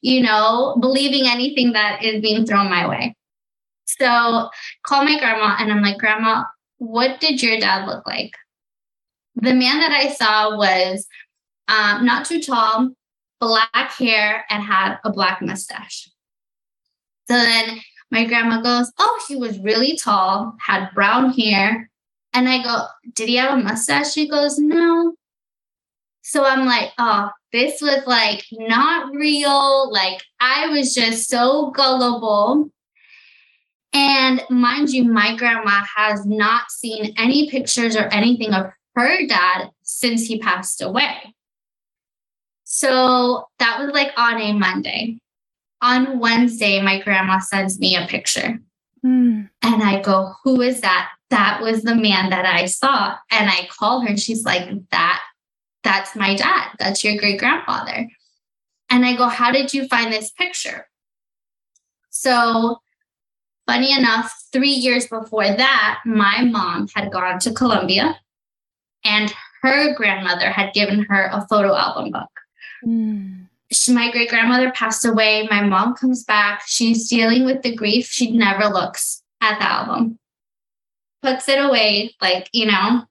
you 0.05 0.21
know, 0.21 0.77
believing 0.81 1.27
anything 1.27 1.73
that 1.73 2.05
is 2.05 2.21
being 2.21 2.45
thrown 2.45 2.69
my 2.69 2.87
way. 2.87 3.17
So 3.87 4.51
call 4.83 5.03
my 5.03 5.19
grandma 5.19 5.57
and 5.59 5.73
I'm 5.73 5.81
like, 5.81 5.97
Grandma, 5.97 6.45
what 6.77 7.21
did 7.21 7.43
your 7.43 7.59
dad 7.59 7.87
look 7.87 8.07
like? 8.07 8.33
The 9.37 9.55
man 9.55 9.81
that 9.81 9.93
I 9.93 10.11
saw 10.11 10.59
was 10.59 11.07
um, 11.69 12.05
not 12.05 12.27
too 12.27 12.43
tall, 12.43 12.91
black 13.41 13.93
hair, 13.99 14.45
and 14.51 14.63
had 14.63 14.99
a 15.05 15.11
black 15.11 15.43
mustache. 15.43 16.09
So 17.29 17.35
then 17.35 17.81
my 18.11 18.25
grandma 18.25 18.61
goes, 18.61 18.93
Oh, 18.99 19.25
he 19.29 19.37
was 19.37 19.59
really 19.59 19.97
tall, 19.97 20.55
had 20.61 20.91
brown 20.95 21.33
hair. 21.33 21.91
And 22.33 22.49
I 22.49 22.63
go, 22.63 22.87
Did 23.15 23.29
he 23.29 23.37
have 23.37 23.59
a 23.59 23.63
mustache? 23.63 24.13
She 24.13 24.29
goes, 24.29 24.59
No. 24.59 25.15
So 26.23 26.45
I'm 26.45 26.67
like, 26.67 26.93
Oh, 26.99 27.31
this 27.53 27.81
was 27.81 28.07
like 28.07 28.45
not 28.53 29.15
real. 29.15 29.91
Like 29.91 30.23
I 30.41 30.69
was 30.69 30.95
just 30.95 31.29
so 31.29 31.71
gullible. 31.71 32.71
And 33.93 34.43
mind 34.51 34.91
you, 34.91 35.05
my 35.05 35.37
grandma 35.37 35.85
has 35.97 36.27
not 36.27 36.71
seen 36.71 37.15
any 37.17 37.49
pictures 37.49 37.97
or 37.97 38.07
anything 38.13 38.53
of 38.53 38.73
her 38.97 39.27
dad 39.27 39.71
since 39.83 40.27
he 40.27 40.39
passed 40.39 40.83
away. 40.83 41.34
So 42.77 43.47
that 43.61 43.79
was 43.79 43.93
like 43.93 44.11
on 44.17 44.41
a 44.41 44.53
Monday. 44.53 45.21
On 45.81 46.19
Wednesday, 46.19 46.83
my 46.83 47.01
grandma 47.01 47.39
sends 47.39 47.79
me 47.79 47.95
a 47.95 48.09
picture. 48.09 48.59
Mm. 49.07 49.49
And 49.63 49.83
I 49.85 50.03
go, 50.03 50.33
Who 50.43 50.61
is 50.61 50.81
that? 50.81 51.11
That 51.31 51.61
was 51.63 51.83
the 51.83 51.95
man 51.95 52.31
that 52.31 52.45
I 52.45 52.67
saw. 52.67 53.15
And 53.31 53.49
I 53.49 53.69
call 53.71 54.01
her 54.01 54.09
and 54.09 54.19
she's 54.19 54.45
like, 54.45 54.69
That 54.91 55.23
that's 55.85 56.17
my 56.17 56.35
dad. 56.35 56.71
That's 56.81 57.05
your 57.05 57.17
great 57.17 57.39
grandfather. 57.39 58.09
And 58.91 59.07
I 59.07 59.15
go, 59.15 59.29
How 59.29 59.53
did 59.53 59.73
you 59.73 59.87
find 59.87 60.13
this 60.13 60.33
picture? 60.33 60.89
So, 62.11 62.79
funny 63.69 63.97
enough, 63.97 64.35
three 64.53 64.75
years 64.75 65.07
before 65.07 65.47
that, 65.47 66.01
my 66.05 66.43
mom 66.43 66.89
had 66.97 67.13
gone 67.13 67.39
to 67.39 67.55
Colombia 67.55 68.19
and 69.05 69.33
her 69.63 69.95
grandmother 69.95 70.51
had 70.51 70.75
given 70.75 71.07
her 71.09 71.31
a 71.33 71.47
photo 71.47 71.77
album 71.77 72.11
book. 72.11 72.34
She, 73.71 73.93
my 73.93 74.11
great 74.13 74.29
grandmother 74.29 74.71
passed 74.73 75.05
away. 75.05 75.49
My 75.51 75.63
mom 75.63 75.95
comes 75.95 76.25
back. 76.25 76.63
She's 76.67 77.09
dealing 77.09 77.45
with 77.45 77.63
the 77.63 77.75
grief. 77.75 78.07
She 78.07 78.31
never 78.31 78.67
looks 78.67 79.23
at 79.41 79.59
the 79.59 79.71
album, 79.71 80.19
puts 81.23 81.49
it 81.49 81.59
away, 81.59 82.15
like, 82.21 82.49
you 82.53 82.67
know, 82.67 83.05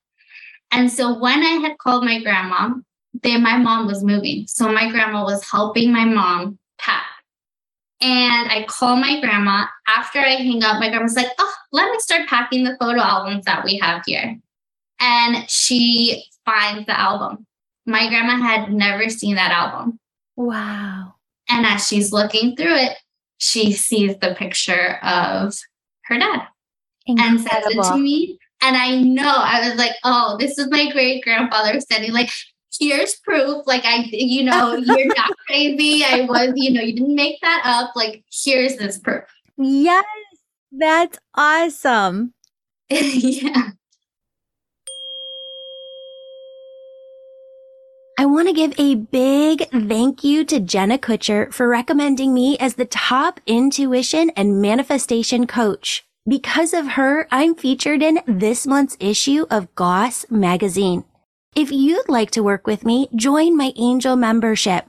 and 0.73 0.91
so 0.91 1.17
when 1.19 1.43
I 1.43 1.59
had 1.61 1.77
called 1.77 2.03
my 2.03 2.19
grandma, 2.19 2.73
then 3.21 3.43
my 3.43 3.57
mom 3.57 3.85
was 3.85 4.03
moving. 4.03 4.47
So 4.47 4.71
my 4.71 4.89
grandma 4.89 5.23
was 5.23 5.47
helping 5.49 5.93
my 5.93 6.03
mom 6.03 6.57
pack. 6.79 7.05
And 8.01 8.51
I 8.51 8.65
call 8.67 8.95
my 8.95 9.21
grandma. 9.21 9.67
After 9.87 10.17
I 10.17 10.31
hang 10.31 10.63
up, 10.63 10.79
my 10.79 10.89
grandma's 10.89 11.15
like, 11.15 11.29
oh, 11.37 11.53
let 11.71 11.91
me 11.91 11.99
start 11.99 12.27
packing 12.27 12.63
the 12.63 12.75
photo 12.79 12.99
albums 13.01 13.45
that 13.45 13.63
we 13.63 13.77
have 13.77 14.01
here. 14.07 14.35
And 14.99 15.47
she 15.47 16.25
finds 16.43 16.87
the 16.87 16.99
album. 16.99 17.45
My 17.85 18.07
grandma 18.09 18.37
had 18.37 18.71
never 18.71 19.09
seen 19.09 19.35
that 19.35 19.51
album. 19.51 19.99
Wow. 20.35 21.15
And 21.49 21.65
as 21.65 21.87
she's 21.87 22.11
looking 22.11 22.55
through 22.55 22.75
it, 22.75 22.97
she 23.37 23.73
sees 23.73 24.17
the 24.17 24.35
picture 24.35 24.97
of 25.03 25.53
her 26.05 26.17
dad 26.17 26.47
Incredible. 27.05 27.37
and 27.37 27.41
says 27.41 27.63
it 27.65 27.83
to 27.83 27.97
me. 27.97 28.39
And 28.61 28.77
I 28.77 29.01
know 29.01 29.33
I 29.35 29.67
was 29.67 29.77
like, 29.77 29.91
oh, 30.05 30.37
this 30.39 30.57
is 30.57 30.69
my 30.69 30.89
great 30.91 31.23
grandfather 31.23 31.79
standing 31.81 32.13
like, 32.13 32.29
here's 32.79 33.15
proof. 33.15 33.67
Like 33.67 33.83
I, 33.83 34.07
you 34.11 34.43
know, 34.43 34.75
you're 34.77 35.07
not 35.07 35.31
crazy. 35.45 36.03
I 36.05 36.21
was, 36.21 36.53
you 36.55 36.71
know, 36.71 36.81
you 36.81 36.93
didn't 36.93 37.15
make 37.15 37.41
that 37.41 37.61
up. 37.65 37.95
Like, 37.95 38.23
here's 38.31 38.77
this 38.77 38.97
proof. 38.99 39.23
Yes, 39.57 40.05
that's 40.71 41.19
awesome. 41.35 42.33
yeah. 42.89 43.71
I 48.15 48.27
want 48.27 48.47
to 48.47 48.53
give 48.53 48.73
a 48.77 48.93
big 48.93 49.67
thank 49.71 50.23
you 50.23 50.45
to 50.45 50.59
Jenna 50.59 50.99
Kutcher 50.99 51.51
for 51.51 51.67
recommending 51.67 52.31
me 52.31 52.55
as 52.59 52.75
the 52.75 52.85
top 52.85 53.39
intuition 53.47 54.29
and 54.35 54.61
manifestation 54.61 55.47
coach. 55.47 56.05
Because 56.27 56.75
of 56.75 56.89
her, 56.89 57.27
I'm 57.31 57.55
featured 57.55 58.03
in 58.03 58.19
this 58.27 58.67
month's 58.67 58.97
issue 58.99 59.47
of 59.49 59.73
Goss 59.73 60.27
magazine. 60.29 61.05
If 61.55 61.71
you'd 61.71 62.07
like 62.07 62.29
to 62.31 62.43
work 62.43 62.67
with 62.67 62.85
me, 62.85 63.09
join 63.15 63.57
my 63.57 63.73
angel 63.77 64.15
membership. 64.15 64.85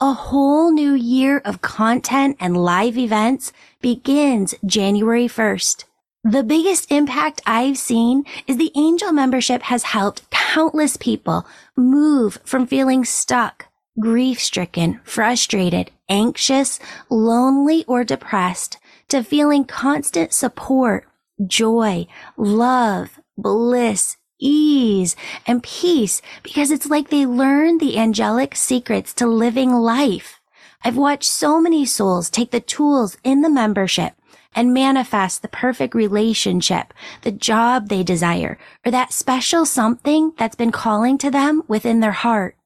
A 0.00 0.12
whole 0.12 0.70
new 0.72 0.94
year 0.94 1.38
of 1.38 1.60
content 1.60 2.36
and 2.38 2.56
live 2.56 2.96
events 2.96 3.52
begins 3.80 4.54
January 4.64 5.26
1st. 5.26 5.84
The 6.28 6.42
biggest 6.42 6.92
impact 6.92 7.40
I've 7.46 7.78
seen 7.78 8.24
is 8.46 8.58
the 8.58 8.70
angel 8.76 9.12
membership 9.12 9.62
has 9.62 9.82
helped 9.82 10.28
countless 10.28 10.98
people 10.98 11.46
move 11.74 12.38
from 12.44 12.66
feeling 12.66 13.06
stuck, 13.06 13.68
grief 13.98 14.38
stricken, 14.38 15.00
frustrated, 15.04 15.90
anxious, 16.06 16.80
lonely, 17.08 17.82
or 17.86 18.04
depressed 18.04 18.76
to 19.08 19.24
feeling 19.24 19.64
constant 19.64 20.34
support, 20.34 21.06
joy, 21.46 22.06
love, 22.36 23.18
bliss, 23.38 24.18
ease, 24.38 25.16
and 25.46 25.62
peace 25.62 26.20
because 26.42 26.70
it's 26.70 26.90
like 26.90 27.08
they 27.08 27.24
learn 27.24 27.78
the 27.78 27.96
angelic 27.96 28.54
secrets 28.54 29.14
to 29.14 29.26
living 29.26 29.72
life. 29.72 30.40
I've 30.84 30.98
watched 30.98 31.24
so 31.24 31.58
many 31.58 31.86
souls 31.86 32.28
take 32.28 32.50
the 32.50 32.60
tools 32.60 33.16
in 33.24 33.40
the 33.40 33.48
membership 33.48 34.12
and 34.54 34.74
manifest 34.74 35.42
the 35.42 35.48
perfect 35.48 35.94
relationship, 35.94 36.92
the 37.22 37.32
job 37.32 37.88
they 37.88 38.02
desire, 38.02 38.58
or 38.84 38.90
that 38.90 39.12
special 39.12 39.64
something 39.64 40.32
that's 40.36 40.56
been 40.56 40.72
calling 40.72 41.18
to 41.18 41.30
them 41.30 41.62
within 41.68 42.00
their 42.00 42.12
heart. 42.12 42.56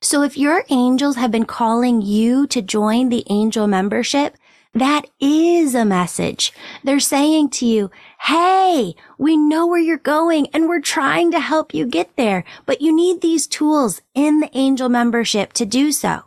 So 0.00 0.22
if 0.22 0.36
your 0.36 0.64
angels 0.68 1.16
have 1.16 1.30
been 1.30 1.44
calling 1.44 2.02
you 2.02 2.46
to 2.48 2.60
join 2.60 3.08
the 3.08 3.24
angel 3.30 3.66
membership, 3.68 4.36
that 4.74 5.02
is 5.20 5.74
a 5.74 5.84
message. 5.84 6.52
They're 6.82 6.98
saying 6.98 7.50
to 7.50 7.66
you, 7.66 7.90
Hey, 8.22 8.94
we 9.18 9.36
know 9.36 9.66
where 9.66 9.78
you're 9.78 9.98
going 9.98 10.46
and 10.54 10.66
we're 10.66 10.80
trying 10.80 11.30
to 11.32 11.40
help 11.40 11.74
you 11.74 11.86
get 11.86 12.16
there, 12.16 12.42
but 12.64 12.80
you 12.80 12.94
need 12.94 13.20
these 13.20 13.46
tools 13.46 14.00
in 14.14 14.40
the 14.40 14.50
angel 14.54 14.88
membership 14.88 15.52
to 15.54 15.66
do 15.66 15.92
so. 15.92 16.22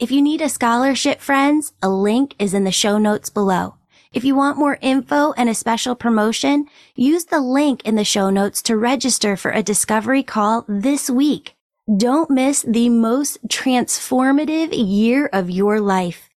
If 0.00 0.10
you 0.10 0.20
need 0.20 0.40
a 0.40 0.48
scholarship, 0.48 1.20
friends, 1.20 1.72
a 1.80 1.88
link 1.88 2.34
is 2.38 2.52
in 2.52 2.64
the 2.64 2.72
show 2.72 2.98
notes 2.98 3.30
below. 3.30 3.76
If 4.14 4.22
you 4.22 4.36
want 4.36 4.58
more 4.58 4.78
info 4.80 5.32
and 5.32 5.48
a 5.48 5.54
special 5.54 5.96
promotion, 5.96 6.66
use 6.94 7.24
the 7.24 7.40
link 7.40 7.84
in 7.84 7.96
the 7.96 8.04
show 8.04 8.30
notes 8.30 8.62
to 8.62 8.76
register 8.76 9.36
for 9.36 9.50
a 9.50 9.60
discovery 9.60 10.22
call 10.22 10.64
this 10.68 11.10
week. 11.10 11.56
Don't 11.96 12.30
miss 12.30 12.62
the 12.62 12.90
most 12.90 13.44
transformative 13.48 14.68
year 14.72 15.28
of 15.32 15.50
your 15.50 15.80
life. 15.80 16.30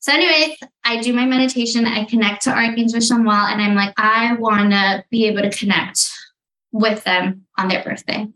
So, 0.00 0.12
anyways, 0.12 0.58
I 0.82 1.00
do 1.00 1.12
my 1.12 1.24
meditation. 1.24 1.86
I 1.86 2.04
connect 2.04 2.42
to 2.42 2.50
Archangel 2.50 2.98
Chamuel, 2.98 3.52
and 3.52 3.62
I'm 3.62 3.76
like, 3.76 3.94
I 3.96 4.34
want 4.34 4.72
to 4.72 5.04
be 5.10 5.26
able 5.26 5.42
to 5.42 5.50
connect 5.56 6.10
with 6.72 7.04
them 7.04 7.46
on 7.56 7.68
their 7.68 7.84
birthday. 7.84 8.26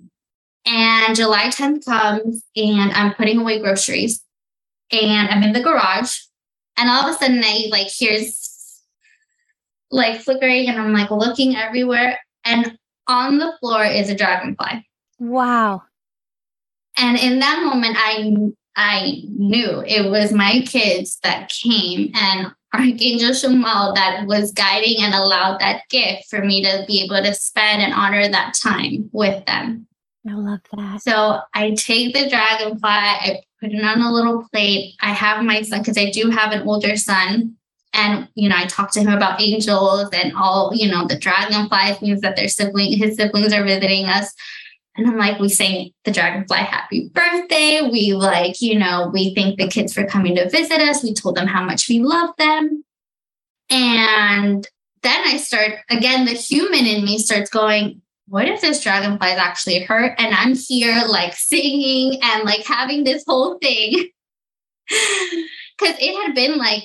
And 0.65 1.17
July 1.17 1.47
10th 1.49 1.85
comes, 1.85 2.45
and 2.55 2.93
I'm 2.93 3.15
putting 3.15 3.41
away 3.41 3.59
groceries, 3.59 4.23
and 4.93 5.29
I'm 5.29 5.43
in 5.43 5.53
the 5.53 5.63
garage, 5.63 6.21
and 6.77 6.89
all 6.89 7.09
of 7.09 7.17
a 7.17 7.19
sudden 7.19 7.43
I 7.43 7.67
like 7.73 7.89
here's 7.91 8.85
like 9.91 10.21
flickering, 10.21 10.69
and 10.69 10.81
I'm 10.81 10.93
like 10.93 11.11
looking 11.11 11.57
everywhere, 11.57 12.21
and 12.47 12.79
on 13.07 13.39
the 13.39 13.53
floor 13.61 13.85
is 13.85 14.09
a 14.09 14.15
dragonfly. 14.15 14.87
Wow. 15.19 15.83
And 16.99 17.19
in 17.19 17.41
that 17.41 17.63
moment, 17.63 17.97
I 17.99 18.33
I 18.77 19.23
knew 19.29 19.83
it 19.87 20.11
was 20.11 20.33
my 20.33 20.63
kids 20.67 21.19
that 21.23 21.49
came 21.49 22.11
and 22.15 22.53
Archangel 22.75 23.31
Chamuel 23.31 23.95
that 23.95 24.27
was 24.27 24.53
guiding 24.53 24.97
and 25.01 25.15
allowed 25.15 25.61
that 25.61 25.83
gift 25.89 26.29
for 26.29 26.45
me 26.45 26.63
to 26.63 26.85
be 26.87 27.03
able 27.03 27.23
to 27.23 27.35
spend 27.35 27.81
and 27.81 27.95
honor 27.95 28.29
that 28.29 28.55
time 28.55 29.09
with 29.13 29.45
them. 29.47 29.87
I 30.29 30.35
love 30.35 30.61
that. 30.77 31.03
So 31.03 31.41
I 31.55 31.71
take 31.71 32.13
the 32.13 32.29
dragonfly, 32.29 32.81
I 32.83 33.41
put 33.61 33.73
it 33.73 33.83
on 33.83 34.03
a 34.03 34.13
little 34.13 34.47
plate. 34.53 34.95
I 35.01 35.13
have 35.13 35.45
my 35.45 35.63
son 35.63 35.81
because 35.81 35.97
I 35.97 36.11
do 36.11 36.31
have 36.31 36.53
an 36.53 36.69
older 36.69 36.97
son. 36.97 37.57
And 37.97 38.29
you 38.35 38.49
know, 38.49 38.57
I 38.57 38.67
talk 38.67 38.93
to 38.93 39.01
him 39.01 39.13
about 39.13 39.41
angels 39.41 40.11
and 40.13 40.35
all, 40.37 40.73
you 40.75 40.89
know, 40.89 41.07
the 41.07 41.19
dragonfly 41.19 41.99
means 42.03 42.21
that 42.21 42.37
their 42.37 42.49
sibling, 42.49 42.97
his 42.97 43.17
siblings 43.17 43.53
are 43.53 43.65
visiting 43.65 44.05
us. 44.05 44.33
And 44.97 45.07
I'm 45.07 45.19
like, 45.19 45.39
we 45.39 45.49
sang 45.49 45.91
the 46.05 46.11
dragonfly 46.11 46.59
happy 46.59 47.11
birthday. 47.13 47.83
We 47.83 48.15
like, 48.15 48.61
you 48.63 48.79
know, 48.79 49.11
we 49.13 49.35
thank 49.35 49.59
the 49.59 49.69
kids 49.69 49.93
for 49.93 50.07
coming 50.07 50.37
to 50.37 50.49
visit 50.49 50.81
us. 50.81 51.03
We 51.03 51.13
told 51.13 51.37
them 51.37 51.47
how 51.47 51.65
much 51.65 51.89
we 51.89 52.01
love 52.01 52.31
them. 52.39 52.85
And 53.71 54.67
then 55.03 55.23
I 55.27 55.37
start, 55.37 55.75
again, 55.91 56.25
the 56.25 56.33
human 56.33 56.87
in 56.87 57.05
me 57.05 57.19
starts 57.19 57.51
going, 57.51 58.01
what 58.29 58.49
if 58.49 58.61
this 58.61 58.83
dragonfly 58.83 59.29
is 59.29 59.39
actually 59.39 59.81
hurt? 59.81 60.15
And 60.19 60.35
I'm 60.35 60.55
here 60.55 61.03
like 61.09 61.35
singing 61.35 62.21
and 62.23 62.45
like 62.45 62.65
having 62.65 63.05
this 63.05 63.25
whole 63.27 63.59
thing. 63.59 64.09
Cause 65.79 65.95
it 66.01 66.25
had 66.25 66.35
been 66.35 66.57
like 66.57 66.85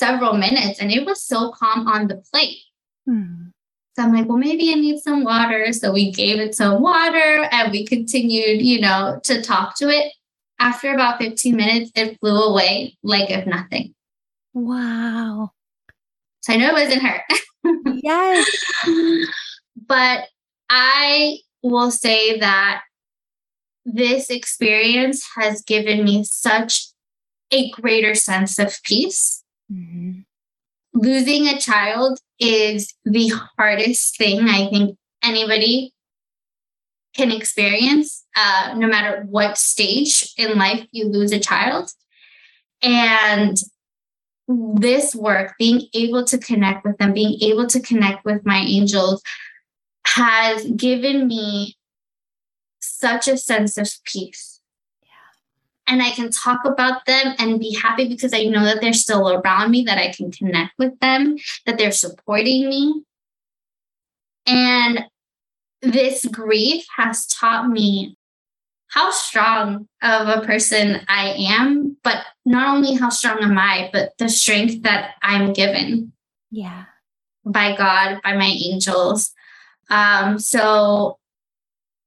several 0.00 0.32
minutes 0.34 0.80
and 0.80 0.90
it 0.90 1.06
was 1.06 1.22
so 1.22 1.52
calm 1.52 1.86
on 1.86 2.08
the 2.08 2.16
plate. 2.32 2.58
Hmm. 3.06 3.50
So 3.94 4.02
I'm 4.02 4.14
like, 4.14 4.26
well, 4.28 4.38
maybe 4.38 4.72
I 4.72 4.76
need 4.76 4.98
some 5.00 5.24
water. 5.24 5.72
So 5.72 5.92
we 5.92 6.10
gave 6.10 6.40
it 6.40 6.54
some 6.54 6.80
water 6.82 7.48
and 7.52 7.70
we 7.70 7.86
continued, 7.86 8.62
you 8.62 8.80
know, 8.80 9.20
to 9.24 9.42
talk 9.42 9.76
to 9.76 9.88
it. 9.88 10.12
After 10.58 10.92
about 10.92 11.18
15 11.18 11.56
minutes, 11.56 11.90
it 11.94 12.18
flew 12.20 12.42
away 12.42 12.96
like 13.02 13.30
if 13.30 13.46
nothing. 13.46 13.94
Wow. 14.54 15.52
So 16.40 16.52
I 16.52 16.56
know 16.56 16.68
it 16.68 16.72
wasn't 16.72 17.02
her. 17.02 17.22
yes. 18.02 18.46
but 19.86 20.28
I 20.70 21.38
will 21.62 21.90
say 21.90 22.38
that 22.38 22.82
this 23.84 24.30
experience 24.30 25.26
has 25.36 25.62
given 25.62 26.04
me 26.04 26.24
such 26.24 26.88
a 27.50 27.70
greater 27.70 28.14
sense 28.14 28.58
of 28.58 28.82
peace. 28.84 29.39
Mm-hmm 29.70 30.20
losing 30.92 31.48
a 31.48 31.58
child 31.58 32.18
is 32.38 32.94
the 33.04 33.32
hardest 33.58 34.16
thing 34.16 34.48
I 34.48 34.68
think 34.68 34.98
anybody 35.22 35.92
can 37.14 37.32
experience, 37.32 38.24
uh, 38.36 38.74
no 38.76 38.86
matter 38.86 39.24
what 39.28 39.58
stage 39.58 40.32
in 40.36 40.56
life 40.56 40.86
you 40.92 41.06
lose 41.06 41.32
a 41.32 41.40
child. 41.40 41.90
And 42.82 43.60
this 44.48 45.14
work, 45.14 45.54
being 45.58 45.88
able 45.94 46.24
to 46.24 46.38
connect 46.38 46.84
with 46.84 46.98
them, 46.98 47.12
being 47.12 47.40
able 47.42 47.66
to 47.68 47.80
connect 47.80 48.24
with 48.24 48.44
my 48.44 48.58
angels, 48.58 49.22
has 50.06 50.64
given 50.72 51.28
me 51.28 51.76
such 52.80 53.28
a 53.28 53.36
sense 53.36 53.76
of 53.76 53.88
peace 54.04 54.59
and 55.90 56.00
I 56.00 56.10
can 56.10 56.30
talk 56.30 56.64
about 56.64 57.04
them 57.06 57.34
and 57.38 57.58
be 57.58 57.74
happy 57.74 58.06
because 58.06 58.32
I 58.32 58.44
know 58.44 58.64
that 58.64 58.80
they're 58.80 58.92
still 58.92 59.28
around 59.28 59.72
me, 59.72 59.82
that 59.84 59.98
I 59.98 60.12
can 60.12 60.30
connect 60.30 60.78
with 60.78 60.98
them, 61.00 61.36
that 61.66 61.78
they're 61.78 61.90
supporting 61.90 62.68
me. 62.68 63.02
And 64.46 65.04
this 65.82 66.24
grief 66.26 66.86
has 66.96 67.26
taught 67.26 67.68
me 67.68 68.16
how 68.88 69.10
strong 69.10 69.88
of 70.00 70.28
a 70.28 70.46
person 70.46 71.00
I 71.08 71.34
am, 71.48 71.96
but 72.04 72.24
not 72.44 72.76
only 72.76 72.94
how 72.94 73.08
strong 73.08 73.38
am 73.40 73.58
I, 73.58 73.90
but 73.92 74.12
the 74.18 74.28
strength 74.28 74.82
that 74.82 75.14
I'm 75.22 75.52
given. 75.52 76.12
Yeah. 76.52 76.84
By 77.44 77.76
God, 77.76 78.20
by 78.22 78.36
my 78.36 78.56
angels. 78.64 79.32
Um, 79.88 80.38
so 80.38 81.18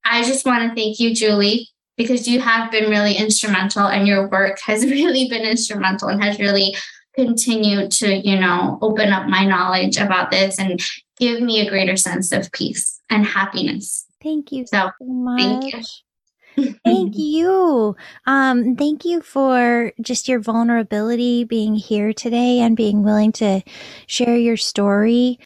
I 0.06 0.24
just 0.24 0.46
want 0.46 0.70
to 0.70 0.76
thank 0.76 1.00
you, 1.00 1.14
Julie, 1.14 1.70
because 1.98 2.28
you 2.28 2.40
have 2.42 2.72
been 2.72 2.90
really 2.90 3.16
instrumental 3.16 3.88
and 3.88 4.08
your 4.08 4.28
work 4.30 4.60
has 4.66 4.86
really 4.90 5.28
been 5.30 5.44
instrumental 5.44 6.10
and 6.10 6.24
has 6.24 6.40
really 6.40 6.76
continued 7.16 7.92
to, 7.92 8.16
you 8.16 8.40
know, 8.40 8.80
open 8.82 9.12
up 9.14 9.28
my 9.28 9.46
knowledge 9.46 9.98
about 9.98 10.32
this 10.32 10.60
and 10.60 10.82
give 11.18 11.42
me 11.42 11.60
a 11.60 11.70
greater 11.70 11.96
sense 11.96 12.32
of 12.32 12.52
peace 12.52 13.00
and 13.10 13.26
happiness. 13.26 14.06
Thank 14.22 14.52
you 14.52 14.66
so, 14.66 14.92
so 15.00 15.06
much. 15.06 15.40
Thank 15.40 15.74
you. 15.74 16.76
thank 16.84 17.14
you. 17.18 17.96
Um, 18.26 18.76
thank 18.76 19.06
you 19.06 19.22
for 19.22 19.92
just 20.02 20.28
your 20.28 20.40
vulnerability 20.40 21.44
being 21.44 21.76
here 21.76 22.14
today 22.14 22.60
and 22.60 22.76
being 22.76 23.04
willing 23.04 23.32
to 23.34 23.62
share 24.08 24.38
your 24.38 24.58
story. 24.58 25.40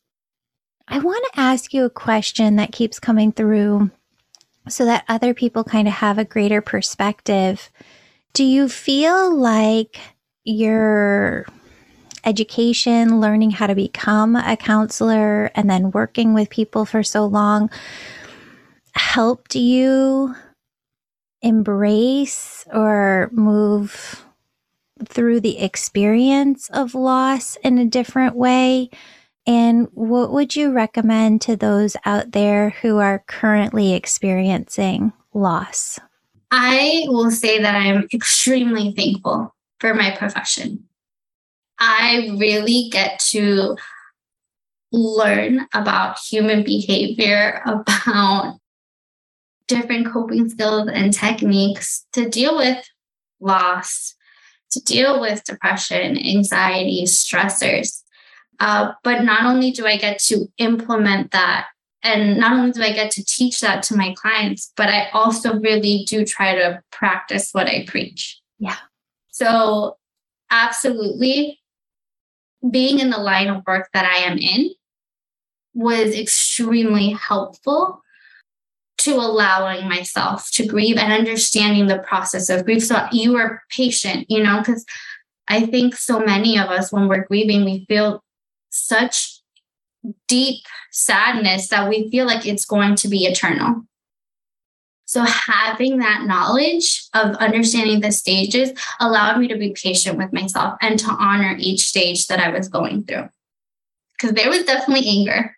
I 0.88 1.00
want 1.00 1.26
to 1.34 1.40
ask 1.40 1.74
you 1.74 1.84
a 1.84 1.90
question 1.90 2.56
that 2.56 2.72
keeps 2.72 3.00
coming 3.00 3.34
through 3.34 3.92
so 4.70 4.86
that 4.86 5.06
other 5.08 5.34
people 5.34 5.64
kind 5.64 5.88
of 5.88 5.96
have 5.96 6.18
a 6.18 6.26
greater 6.26 6.62
perspective. 6.62 7.70
Do 8.34 8.44
you 8.44 8.70
feel 8.70 9.36
like 9.36 10.00
your 10.44 11.46
education, 12.24 13.20
learning 13.20 13.52
how 13.52 13.68
to 13.68 13.76
become 13.76 14.36
a 14.36 14.58
counselor, 14.58 15.52
and 15.56 15.70
then 15.70 15.92
working 15.92 16.34
with 16.34 16.50
people 16.50 16.86
for 16.86 17.04
so 17.04 17.26
long 17.26 17.70
helped 18.94 19.56
you 19.56 20.36
embrace 21.42 22.66
or 22.74 23.30
move 23.32 24.26
through 25.06 25.40
the 25.40 25.60
experience 25.60 26.70
of 26.72 26.96
loss 26.96 27.56
in 27.58 27.78
a 27.78 27.86
different 27.86 28.36
way? 28.36 28.90
And 29.48 29.88
what 29.94 30.32
would 30.34 30.58
you 30.58 30.74
recommend 30.74 31.42
to 31.44 31.56
those 31.56 31.96
out 32.06 32.34
there 32.34 32.72
who 32.82 32.98
are 32.98 33.24
currently 33.28 33.94
experiencing 33.94 35.14
loss? 35.34 36.00
I 36.52 37.06
will 37.08 37.32
say 37.32 37.62
that 37.62 37.76
I'm 37.76 38.08
extremely 38.14 38.92
thankful 38.92 39.56
for 39.80 39.94
my 39.94 40.12
profession. 40.12 40.84
I 41.80 42.36
really 42.38 42.90
get 42.92 43.20
to 43.32 43.78
learn 44.92 45.68
about 45.74 46.20
human 46.20 46.64
behavior, 46.64 47.62
about 47.66 48.58
different 49.68 50.12
coping 50.12 50.50
skills 50.50 50.90
and 50.92 51.14
techniques 51.14 52.06
to 52.14 52.30
deal 52.30 52.58
with 52.58 52.86
loss, 53.40 54.16
to 54.72 54.82
deal 54.82 55.20
with 55.22 55.44
depression, 55.44 56.18
anxiety, 56.18 57.04
stressors. 57.04 58.04
Uh, 58.60 58.94
but 59.04 59.24
not 59.24 59.46
only 59.46 59.72
do 59.72 59.86
I 59.86 59.98
get 59.98 60.20
to 60.20 60.48
implement 60.58 61.32
that, 61.32 61.68
and 62.04 62.40
not 62.40 62.54
only 62.54 62.72
do 62.72 62.82
I 62.82 62.92
get 62.92 63.12
to 63.12 63.26
teach 63.26 63.60
that 63.62 63.84
to 63.84 63.96
my 63.96 64.14
clients, 64.18 64.72
but 64.76 64.90
I 64.90 65.10
also 65.12 65.60
really 65.60 66.06
do 66.08 66.26
try 66.26 66.56
to 66.56 66.82
practice 66.92 67.50
what 67.52 67.68
I 67.68 67.86
preach. 67.86 68.40
Yeah. 68.60 68.78
So, 69.30 69.98
absolutely, 70.50 71.60
being 72.70 73.00
in 73.00 73.10
the 73.10 73.18
line 73.18 73.48
of 73.48 73.64
work 73.68 73.90
that 73.94 74.06
I 74.06 74.20
am 74.30 74.38
in 74.38 74.72
was 75.74 76.16
extremely 76.16 77.12
helpful 77.12 78.02
to 79.00 79.14
allowing 79.14 79.88
myself 79.88 80.50
to 80.52 80.66
grieve 80.66 80.98
and 80.98 81.14
understanding 81.14 81.86
the 81.86 82.00
process 82.00 82.50
of 82.50 82.66
grief. 82.66 82.84
So 82.84 83.06
you 83.12 83.38
are 83.38 83.62
patient, 83.70 84.26
you 84.28 84.42
know, 84.42 84.60
because 84.60 84.86
I 85.48 85.66
think 85.68 85.96
so 85.96 86.20
many 86.20 86.58
of 86.58 86.70
us, 86.70 86.92
when 86.92 87.08
we're 87.08 87.26
grieving, 87.26 87.64
we 87.64 87.86
feel 87.88 88.24
such 88.78 89.42
deep 90.28 90.64
sadness 90.92 91.70
that 91.70 91.90
we 91.90 92.10
feel 92.10 92.26
like 92.26 92.46
it's 92.46 92.66
going 92.66 92.96
to 92.96 93.08
be 93.08 93.26
eternal. 93.26 93.84
So, 95.06 95.24
having 95.24 96.00
that 96.00 96.26
knowledge 96.26 97.08
of 97.14 97.36
understanding 97.38 98.02
the 98.02 98.12
stages 98.12 98.72
allowed 99.00 99.40
me 99.40 99.48
to 99.48 99.58
be 99.58 99.72
patient 99.72 100.18
with 100.18 100.34
myself 100.34 100.78
and 100.82 101.00
to 101.00 101.08
honor 101.08 101.56
each 101.58 101.86
stage 101.86 102.28
that 102.28 102.42
I 102.42 102.50
was 102.50 102.68
going 102.68 103.06
through. 103.06 103.30
Because 104.14 104.36
there 104.36 104.50
was 104.50 104.64
definitely 104.64 105.08
anger, 105.08 105.56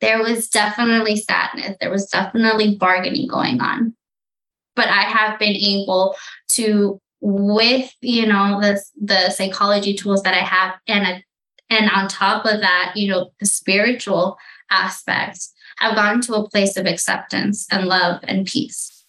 there 0.00 0.20
was 0.20 0.48
definitely 0.48 1.16
sadness, 1.16 1.76
there 1.80 1.90
was 1.90 2.06
definitely 2.06 2.74
bargaining 2.74 3.28
going 3.28 3.60
on. 3.60 3.94
But 4.74 4.88
I 4.88 5.02
have 5.02 5.38
been 5.38 5.54
able 5.54 6.16
to, 6.54 7.00
with 7.20 7.94
you 8.00 8.26
know 8.26 8.60
the 8.60 8.82
the 9.00 9.30
psychology 9.30 9.94
tools 9.94 10.22
that 10.24 10.34
I 10.34 10.38
have, 10.38 10.74
and 10.88 11.06
a, 11.06 11.24
and 11.72 11.88
on 11.88 12.06
top 12.06 12.44
of 12.44 12.60
that, 12.60 12.92
you 12.96 13.08
know 13.08 13.30
the 13.40 13.46
spiritual 13.46 14.36
aspects, 14.70 15.54
I've 15.80 15.94
gotten 15.94 16.20
to 16.22 16.34
a 16.34 16.48
place 16.48 16.76
of 16.76 16.84
acceptance 16.84 17.66
and 17.72 17.86
love 17.86 18.20
and 18.24 18.46
peace. 18.46 19.06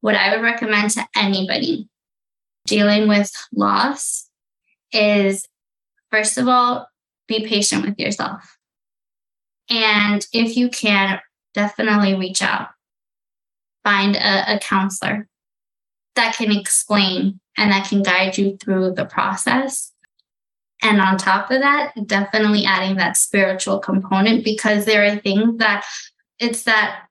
What 0.00 0.14
I 0.14 0.34
would 0.34 0.42
recommend 0.42 0.92
to 0.92 1.06
anybody 1.14 1.86
dealing 2.66 3.08
with 3.08 3.30
loss 3.52 4.30
is 4.90 5.46
first 6.10 6.38
of 6.38 6.48
all, 6.48 6.88
be 7.28 7.46
patient 7.46 7.84
with 7.84 7.98
yourself. 7.98 8.56
And 9.68 10.26
if 10.32 10.56
you 10.56 10.70
can, 10.70 11.20
definitely 11.52 12.14
reach 12.14 12.40
out. 12.40 12.68
Find 13.84 14.16
a, 14.16 14.56
a 14.56 14.58
counselor 14.60 15.28
that 16.16 16.36
can 16.36 16.56
explain 16.56 17.38
and 17.58 17.70
that 17.70 17.86
can 17.86 18.02
guide 18.02 18.38
you 18.38 18.56
through 18.56 18.94
the 18.94 19.04
process 19.04 19.92
and 20.82 21.00
on 21.00 21.18
top 21.18 21.50
of 21.50 21.60
that, 21.60 21.92
definitely 22.06 22.64
adding 22.64 22.96
that 22.96 23.16
spiritual 23.16 23.78
component 23.78 24.44
because 24.44 24.84
there 24.84 25.04
are 25.04 25.16
things 25.16 25.58
that 25.58 25.84
it's 26.38 26.64
that 26.64 27.06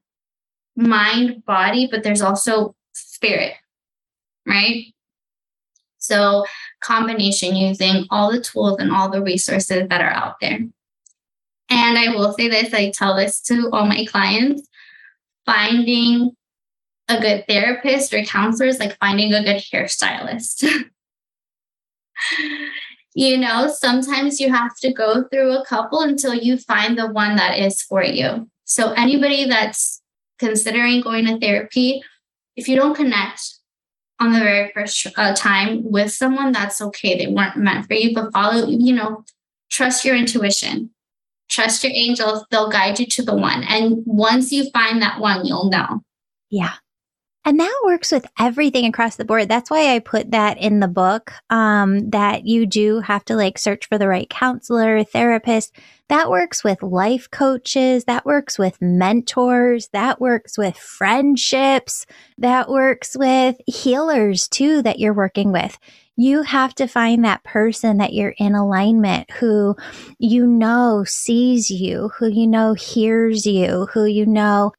mind, 0.75 1.45
body, 1.45 1.87
but 1.89 2.03
there's 2.03 2.21
also 2.21 2.75
spirit, 2.93 3.53
right? 4.47 4.85
So, 5.99 6.45
combination 6.81 7.55
using 7.55 8.05
all 8.09 8.31
the 8.31 8.41
tools 8.41 8.77
and 8.79 8.91
all 8.91 9.09
the 9.09 9.21
resources 9.21 9.87
that 9.89 10.01
are 10.01 10.11
out 10.11 10.35
there. 10.41 10.59
And 11.71 11.97
I 11.97 12.15
will 12.15 12.33
say 12.33 12.47
this 12.47 12.73
I 12.73 12.89
tell 12.89 13.15
this 13.15 13.41
to 13.41 13.69
all 13.71 13.85
my 13.85 14.05
clients 14.05 14.67
finding 15.45 16.31
a 17.07 17.19
good 17.19 17.45
therapist 17.47 18.13
or 18.13 18.23
counselor 18.23 18.69
is 18.69 18.79
like 18.79 18.97
finding 18.99 19.33
a 19.33 19.43
good 19.43 19.57
hairstylist. 19.57 20.63
you 23.13 23.37
know, 23.37 23.71
sometimes 23.73 24.39
you 24.39 24.51
have 24.51 24.75
to 24.77 24.93
go 24.93 25.23
through 25.31 25.57
a 25.57 25.65
couple 25.65 26.01
until 26.01 26.33
you 26.33 26.57
find 26.57 26.97
the 26.97 27.07
one 27.07 27.35
that 27.35 27.57
is 27.57 27.81
for 27.81 28.03
you. 28.03 28.49
So, 28.65 28.91
anybody 28.91 29.45
that's 29.45 30.01
considering 30.37 31.01
going 31.01 31.25
to 31.25 31.39
therapy, 31.39 32.01
if 32.55 32.67
you 32.67 32.75
don't 32.75 32.95
connect 32.95 33.41
on 34.19 34.33
the 34.33 34.39
very 34.39 34.71
first 34.73 35.07
uh, 35.17 35.33
time 35.33 35.89
with 35.89 36.11
someone, 36.11 36.51
that's 36.51 36.81
okay. 36.81 37.17
They 37.17 37.31
weren't 37.31 37.57
meant 37.57 37.87
for 37.87 37.93
you, 37.93 38.13
but 38.13 38.31
follow, 38.31 38.67
you 38.67 38.93
know, 38.93 39.23
trust 39.71 40.05
your 40.05 40.15
intuition, 40.15 40.91
trust 41.49 41.83
your 41.83 41.93
angels. 41.93 42.45
They'll 42.51 42.69
guide 42.69 42.99
you 42.99 43.05
to 43.07 43.23
the 43.23 43.35
one. 43.35 43.63
And 43.63 44.03
once 44.05 44.51
you 44.51 44.69
find 44.71 45.01
that 45.01 45.19
one, 45.19 45.45
you'll 45.45 45.69
know. 45.69 46.03
Yeah. 46.49 46.73
And 47.45 47.59
that 47.59 47.81
works 47.85 48.11
with 48.11 48.25
everything 48.37 48.85
across 48.85 49.15
the 49.15 49.25
board. 49.25 49.47
That's 49.47 49.71
why 49.71 49.95
I 49.95 49.99
put 49.99 50.31
that 50.31 50.57
in 50.57 50.81
the 50.81 50.89
book 50.89 51.31
um, 51.49 52.09
that 52.09 52.45
you 52.45 52.65
do 52.65 52.99
have 52.99 53.23
to 53.25 53.35
like 53.35 53.57
search 53.57 53.87
for 53.87 53.97
the 53.97 54.09
right 54.09 54.29
counselor, 54.29 55.03
therapist. 55.03 55.73
That 56.09 56.29
works 56.29 56.63
with 56.63 56.83
life 56.83 57.31
coaches. 57.31 58.03
That 58.05 58.25
works 58.25 58.59
with 58.59 58.81
mentors. 58.81 59.87
That 59.89 60.19
works 60.19 60.57
with 60.57 60.77
friendships. 60.77 62.05
That 62.37 62.69
works 62.69 63.15
with 63.17 63.55
healers 63.65 64.47
too 64.47 64.81
that 64.81 64.99
you're 64.99 65.13
working 65.13 65.51
with. 65.51 65.79
You 66.17 66.41
have 66.41 66.75
to 66.75 66.87
find 66.87 67.23
that 67.23 67.45
person 67.45 67.97
that 67.97 68.13
you're 68.13 68.35
in 68.37 68.53
alignment 68.53 69.31
who 69.31 69.77
you 70.17 70.45
know 70.45 71.05
sees 71.07 71.71
you, 71.71 72.11
who 72.17 72.27
you 72.27 72.45
know 72.45 72.73
hears 72.73 73.45
you, 73.45 73.87
who 73.93 74.03
you 74.03 74.25
know 74.25 74.73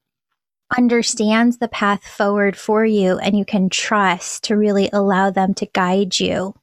understands 0.77 1.59
the 1.59 1.69
path 1.69 2.05
forward 2.05 2.57
for 2.57 2.85
you 2.85 3.19
and 3.19 3.37
you 3.37 3.45
can 3.45 3.69
trust 3.69 4.45
to 4.45 4.57
really 4.57 4.89
allow 4.93 5.31
them 5.31 5.55
to 5.55 5.67
guide 5.67 6.19
you 6.19 6.55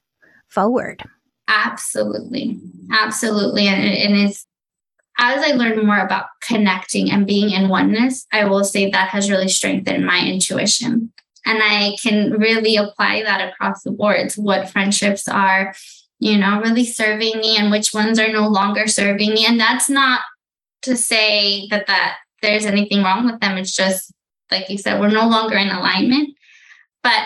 forward. 0.48 1.02
Absolutely. 1.48 2.60
Absolutely. 2.92 3.66
And, 3.66 3.82
and 3.82 4.28
it's 4.28 4.46
as 5.18 5.42
I 5.42 5.56
learn 5.56 5.84
more 5.84 5.98
about 5.98 6.26
connecting 6.42 7.10
and 7.10 7.26
being 7.26 7.50
in 7.50 7.68
oneness, 7.68 8.26
I 8.32 8.44
will 8.44 8.64
say 8.64 8.90
that 8.90 9.08
has 9.08 9.30
really 9.30 9.48
strengthened 9.48 10.06
my 10.06 10.24
intuition. 10.24 11.12
And 11.44 11.58
I 11.62 11.96
can 12.00 12.32
really 12.32 12.76
apply 12.76 13.22
that 13.22 13.48
across 13.48 13.82
the 13.82 13.90
board 13.90 14.30
to 14.30 14.40
what 14.40 14.68
friendships 14.68 15.26
are, 15.26 15.74
you 16.20 16.38
know, 16.38 16.60
really 16.60 16.84
serving 16.84 17.38
me 17.38 17.56
and 17.56 17.70
which 17.70 17.92
ones 17.92 18.18
are 18.18 18.30
no 18.30 18.46
longer 18.48 18.86
serving 18.86 19.34
me. 19.34 19.44
And 19.44 19.58
that's 19.58 19.88
not 19.88 20.20
to 20.82 20.96
say 20.96 21.66
that 21.68 21.86
that 21.88 22.18
there's 22.42 22.66
anything 22.66 23.02
wrong 23.02 23.26
with 23.26 23.40
them. 23.40 23.56
It's 23.56 23.74
just, 23.74 24.12
like 24.50 24.68
you 24.70 24.78
said, 24.78 25.00
we're 25.00 25.08
no 25.08 25.28
longer 25.28 25.56
in 25.56 25.68
alignment. 25.68 26.30
But 27.02 27.22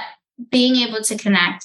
being 0.50 0.76
able 0.76 1.02
to 1.02 1.16
connect, 1.16 1.64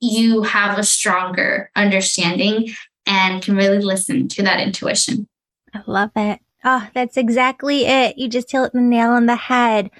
you 0.00 0.42
have 0.42 0.78
a 0.78 0.84
stronger 0.84 1.70
understanding 1.74 2.70
and 3.06 3.42
can 3.42 3.56
really 3.56 3.80
listen 3.80 4.28
to 4.28 4.42
that 4.42 4.60
intuition. 4.60 5.26
I 5.74 5.82
love 5.86 6.10
it. 6.16 6.40
Oh, 6.64 6.88
that's 6.94 7.16
exactly 7.16 7.86
it. 7.86 8.18
You 8.18 8.28
just 8.28 8.50
hit 8.50 8.72
the 8.72 8.80
nail 8.80 9.10
on 9.10 9.26
the 9.26 9.36
head. 9.36 9.90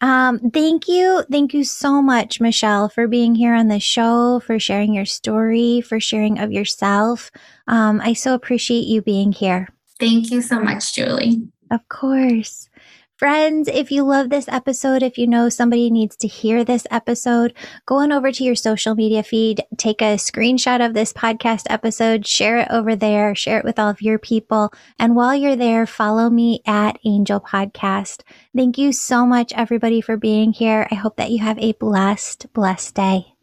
Um, 0.00 0.50
thank 0.50 0.88
you. 0.88 1.24
Thank 1.30 1.54
you 1.54 1.62
so 1.62 2.02
much, 2.02 2.40
Michelle, 2.40 2.88
for 2.88 3.06
being 3.06 3.36
here 3.36 3.54
on 3.54 3.68
the 3.68 3.78
show, 3.78 4.40
for 4.40 4.58
sharing 4.58 4.94
your 4.94 5.04
story, 5.04 5.80
for 5.80 6.00
sharing 6.00 6.40
of 6.40 6.50
yourself. 6.50 7.30
Um, 7.68 8.00
I 8.00 8.12
so 8.12 8.34
appreciate 8.34 8.86
you 8.86 9.00
being 9.00 9.32
here. 9.32 9.68
Thank 10.00 10.32
you 10.32 10.42
so 10.42 10.58
much, 10.58 10.92
Julie. 10.94 11.51
Of 11.72 11.88
course. 11.88 12.68
Friends, 13.16 13.66
if 13.66 13.90
you 13.90 14.02
love 14.02 14.28
this 14.28 14.46
episode, 14.48 15.02
if 15.02 15.16
you 15.16 15.26
know 15.26 15.48
somebody 15.48 15.90
needs 15.90 16.16
to 16.16 16.28
hear 16.28 16.64
this 16.64 16.86
episode, 16.90 17.54
go 17.86 17.96
on 17.96 18.12
over 18.12 18.30
to 18.30 18.44
your 18.44 18.54
social 18.54 18.94
media 18.94 19.22
feed, 19.22 19.62
take 19.78 20.02
a 20.02 20.16
screenshot 20.16 20.84
of 20.84 20.92
this 20.92 21.14
podcast 21.14 21.62
episode, 21.70 22.26
share 22.26 22.58
it 22.58 22.68
over 22.68 22.94
there, 22.94 23.34
share 23.34 23.58
it 23.58 23.64
with 23.64 23.78
all 23.78 23.88
of 23.88 24.02
your 24.02 24.18
people. 24.18 24.70
And 24.98 25.16
while 25.16 25.34
you're 25.34 25.56
there, 25.56 25.86
follow 25.86 26.28
me 26.28 26.60
at 26.66 26.98
Angel 27.06 27.40
Podcast. 27.40 28.20
Thank 28.54 28.76
you 28.76 28.92
so 28.92 29.24
much, 29.24 29.52
everybody, 29.54 30.02
for 30.02 30.18
being 30.18 30.52
here. 30.52 30.86
I 30.90 30.96
hope 30.96 31.16
that 31.16 31.30
you 31.30 31.38
have 31.38 31.58
a 31.58 31.72
blessed, 31.72 32.52
blessed 32.52 32.96
day. 32.96 33.34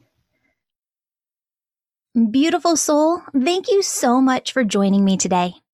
Beautiful 2.30 2.76
soul, 2.76 3.24
thank 3.34 3.70
you 3.70 3.82
so 3.82 4.22
much 4.22 4.52
for 4.52 4.64
joining 4.64 5.04
me 5.04 5.18
today. 5.18 5.54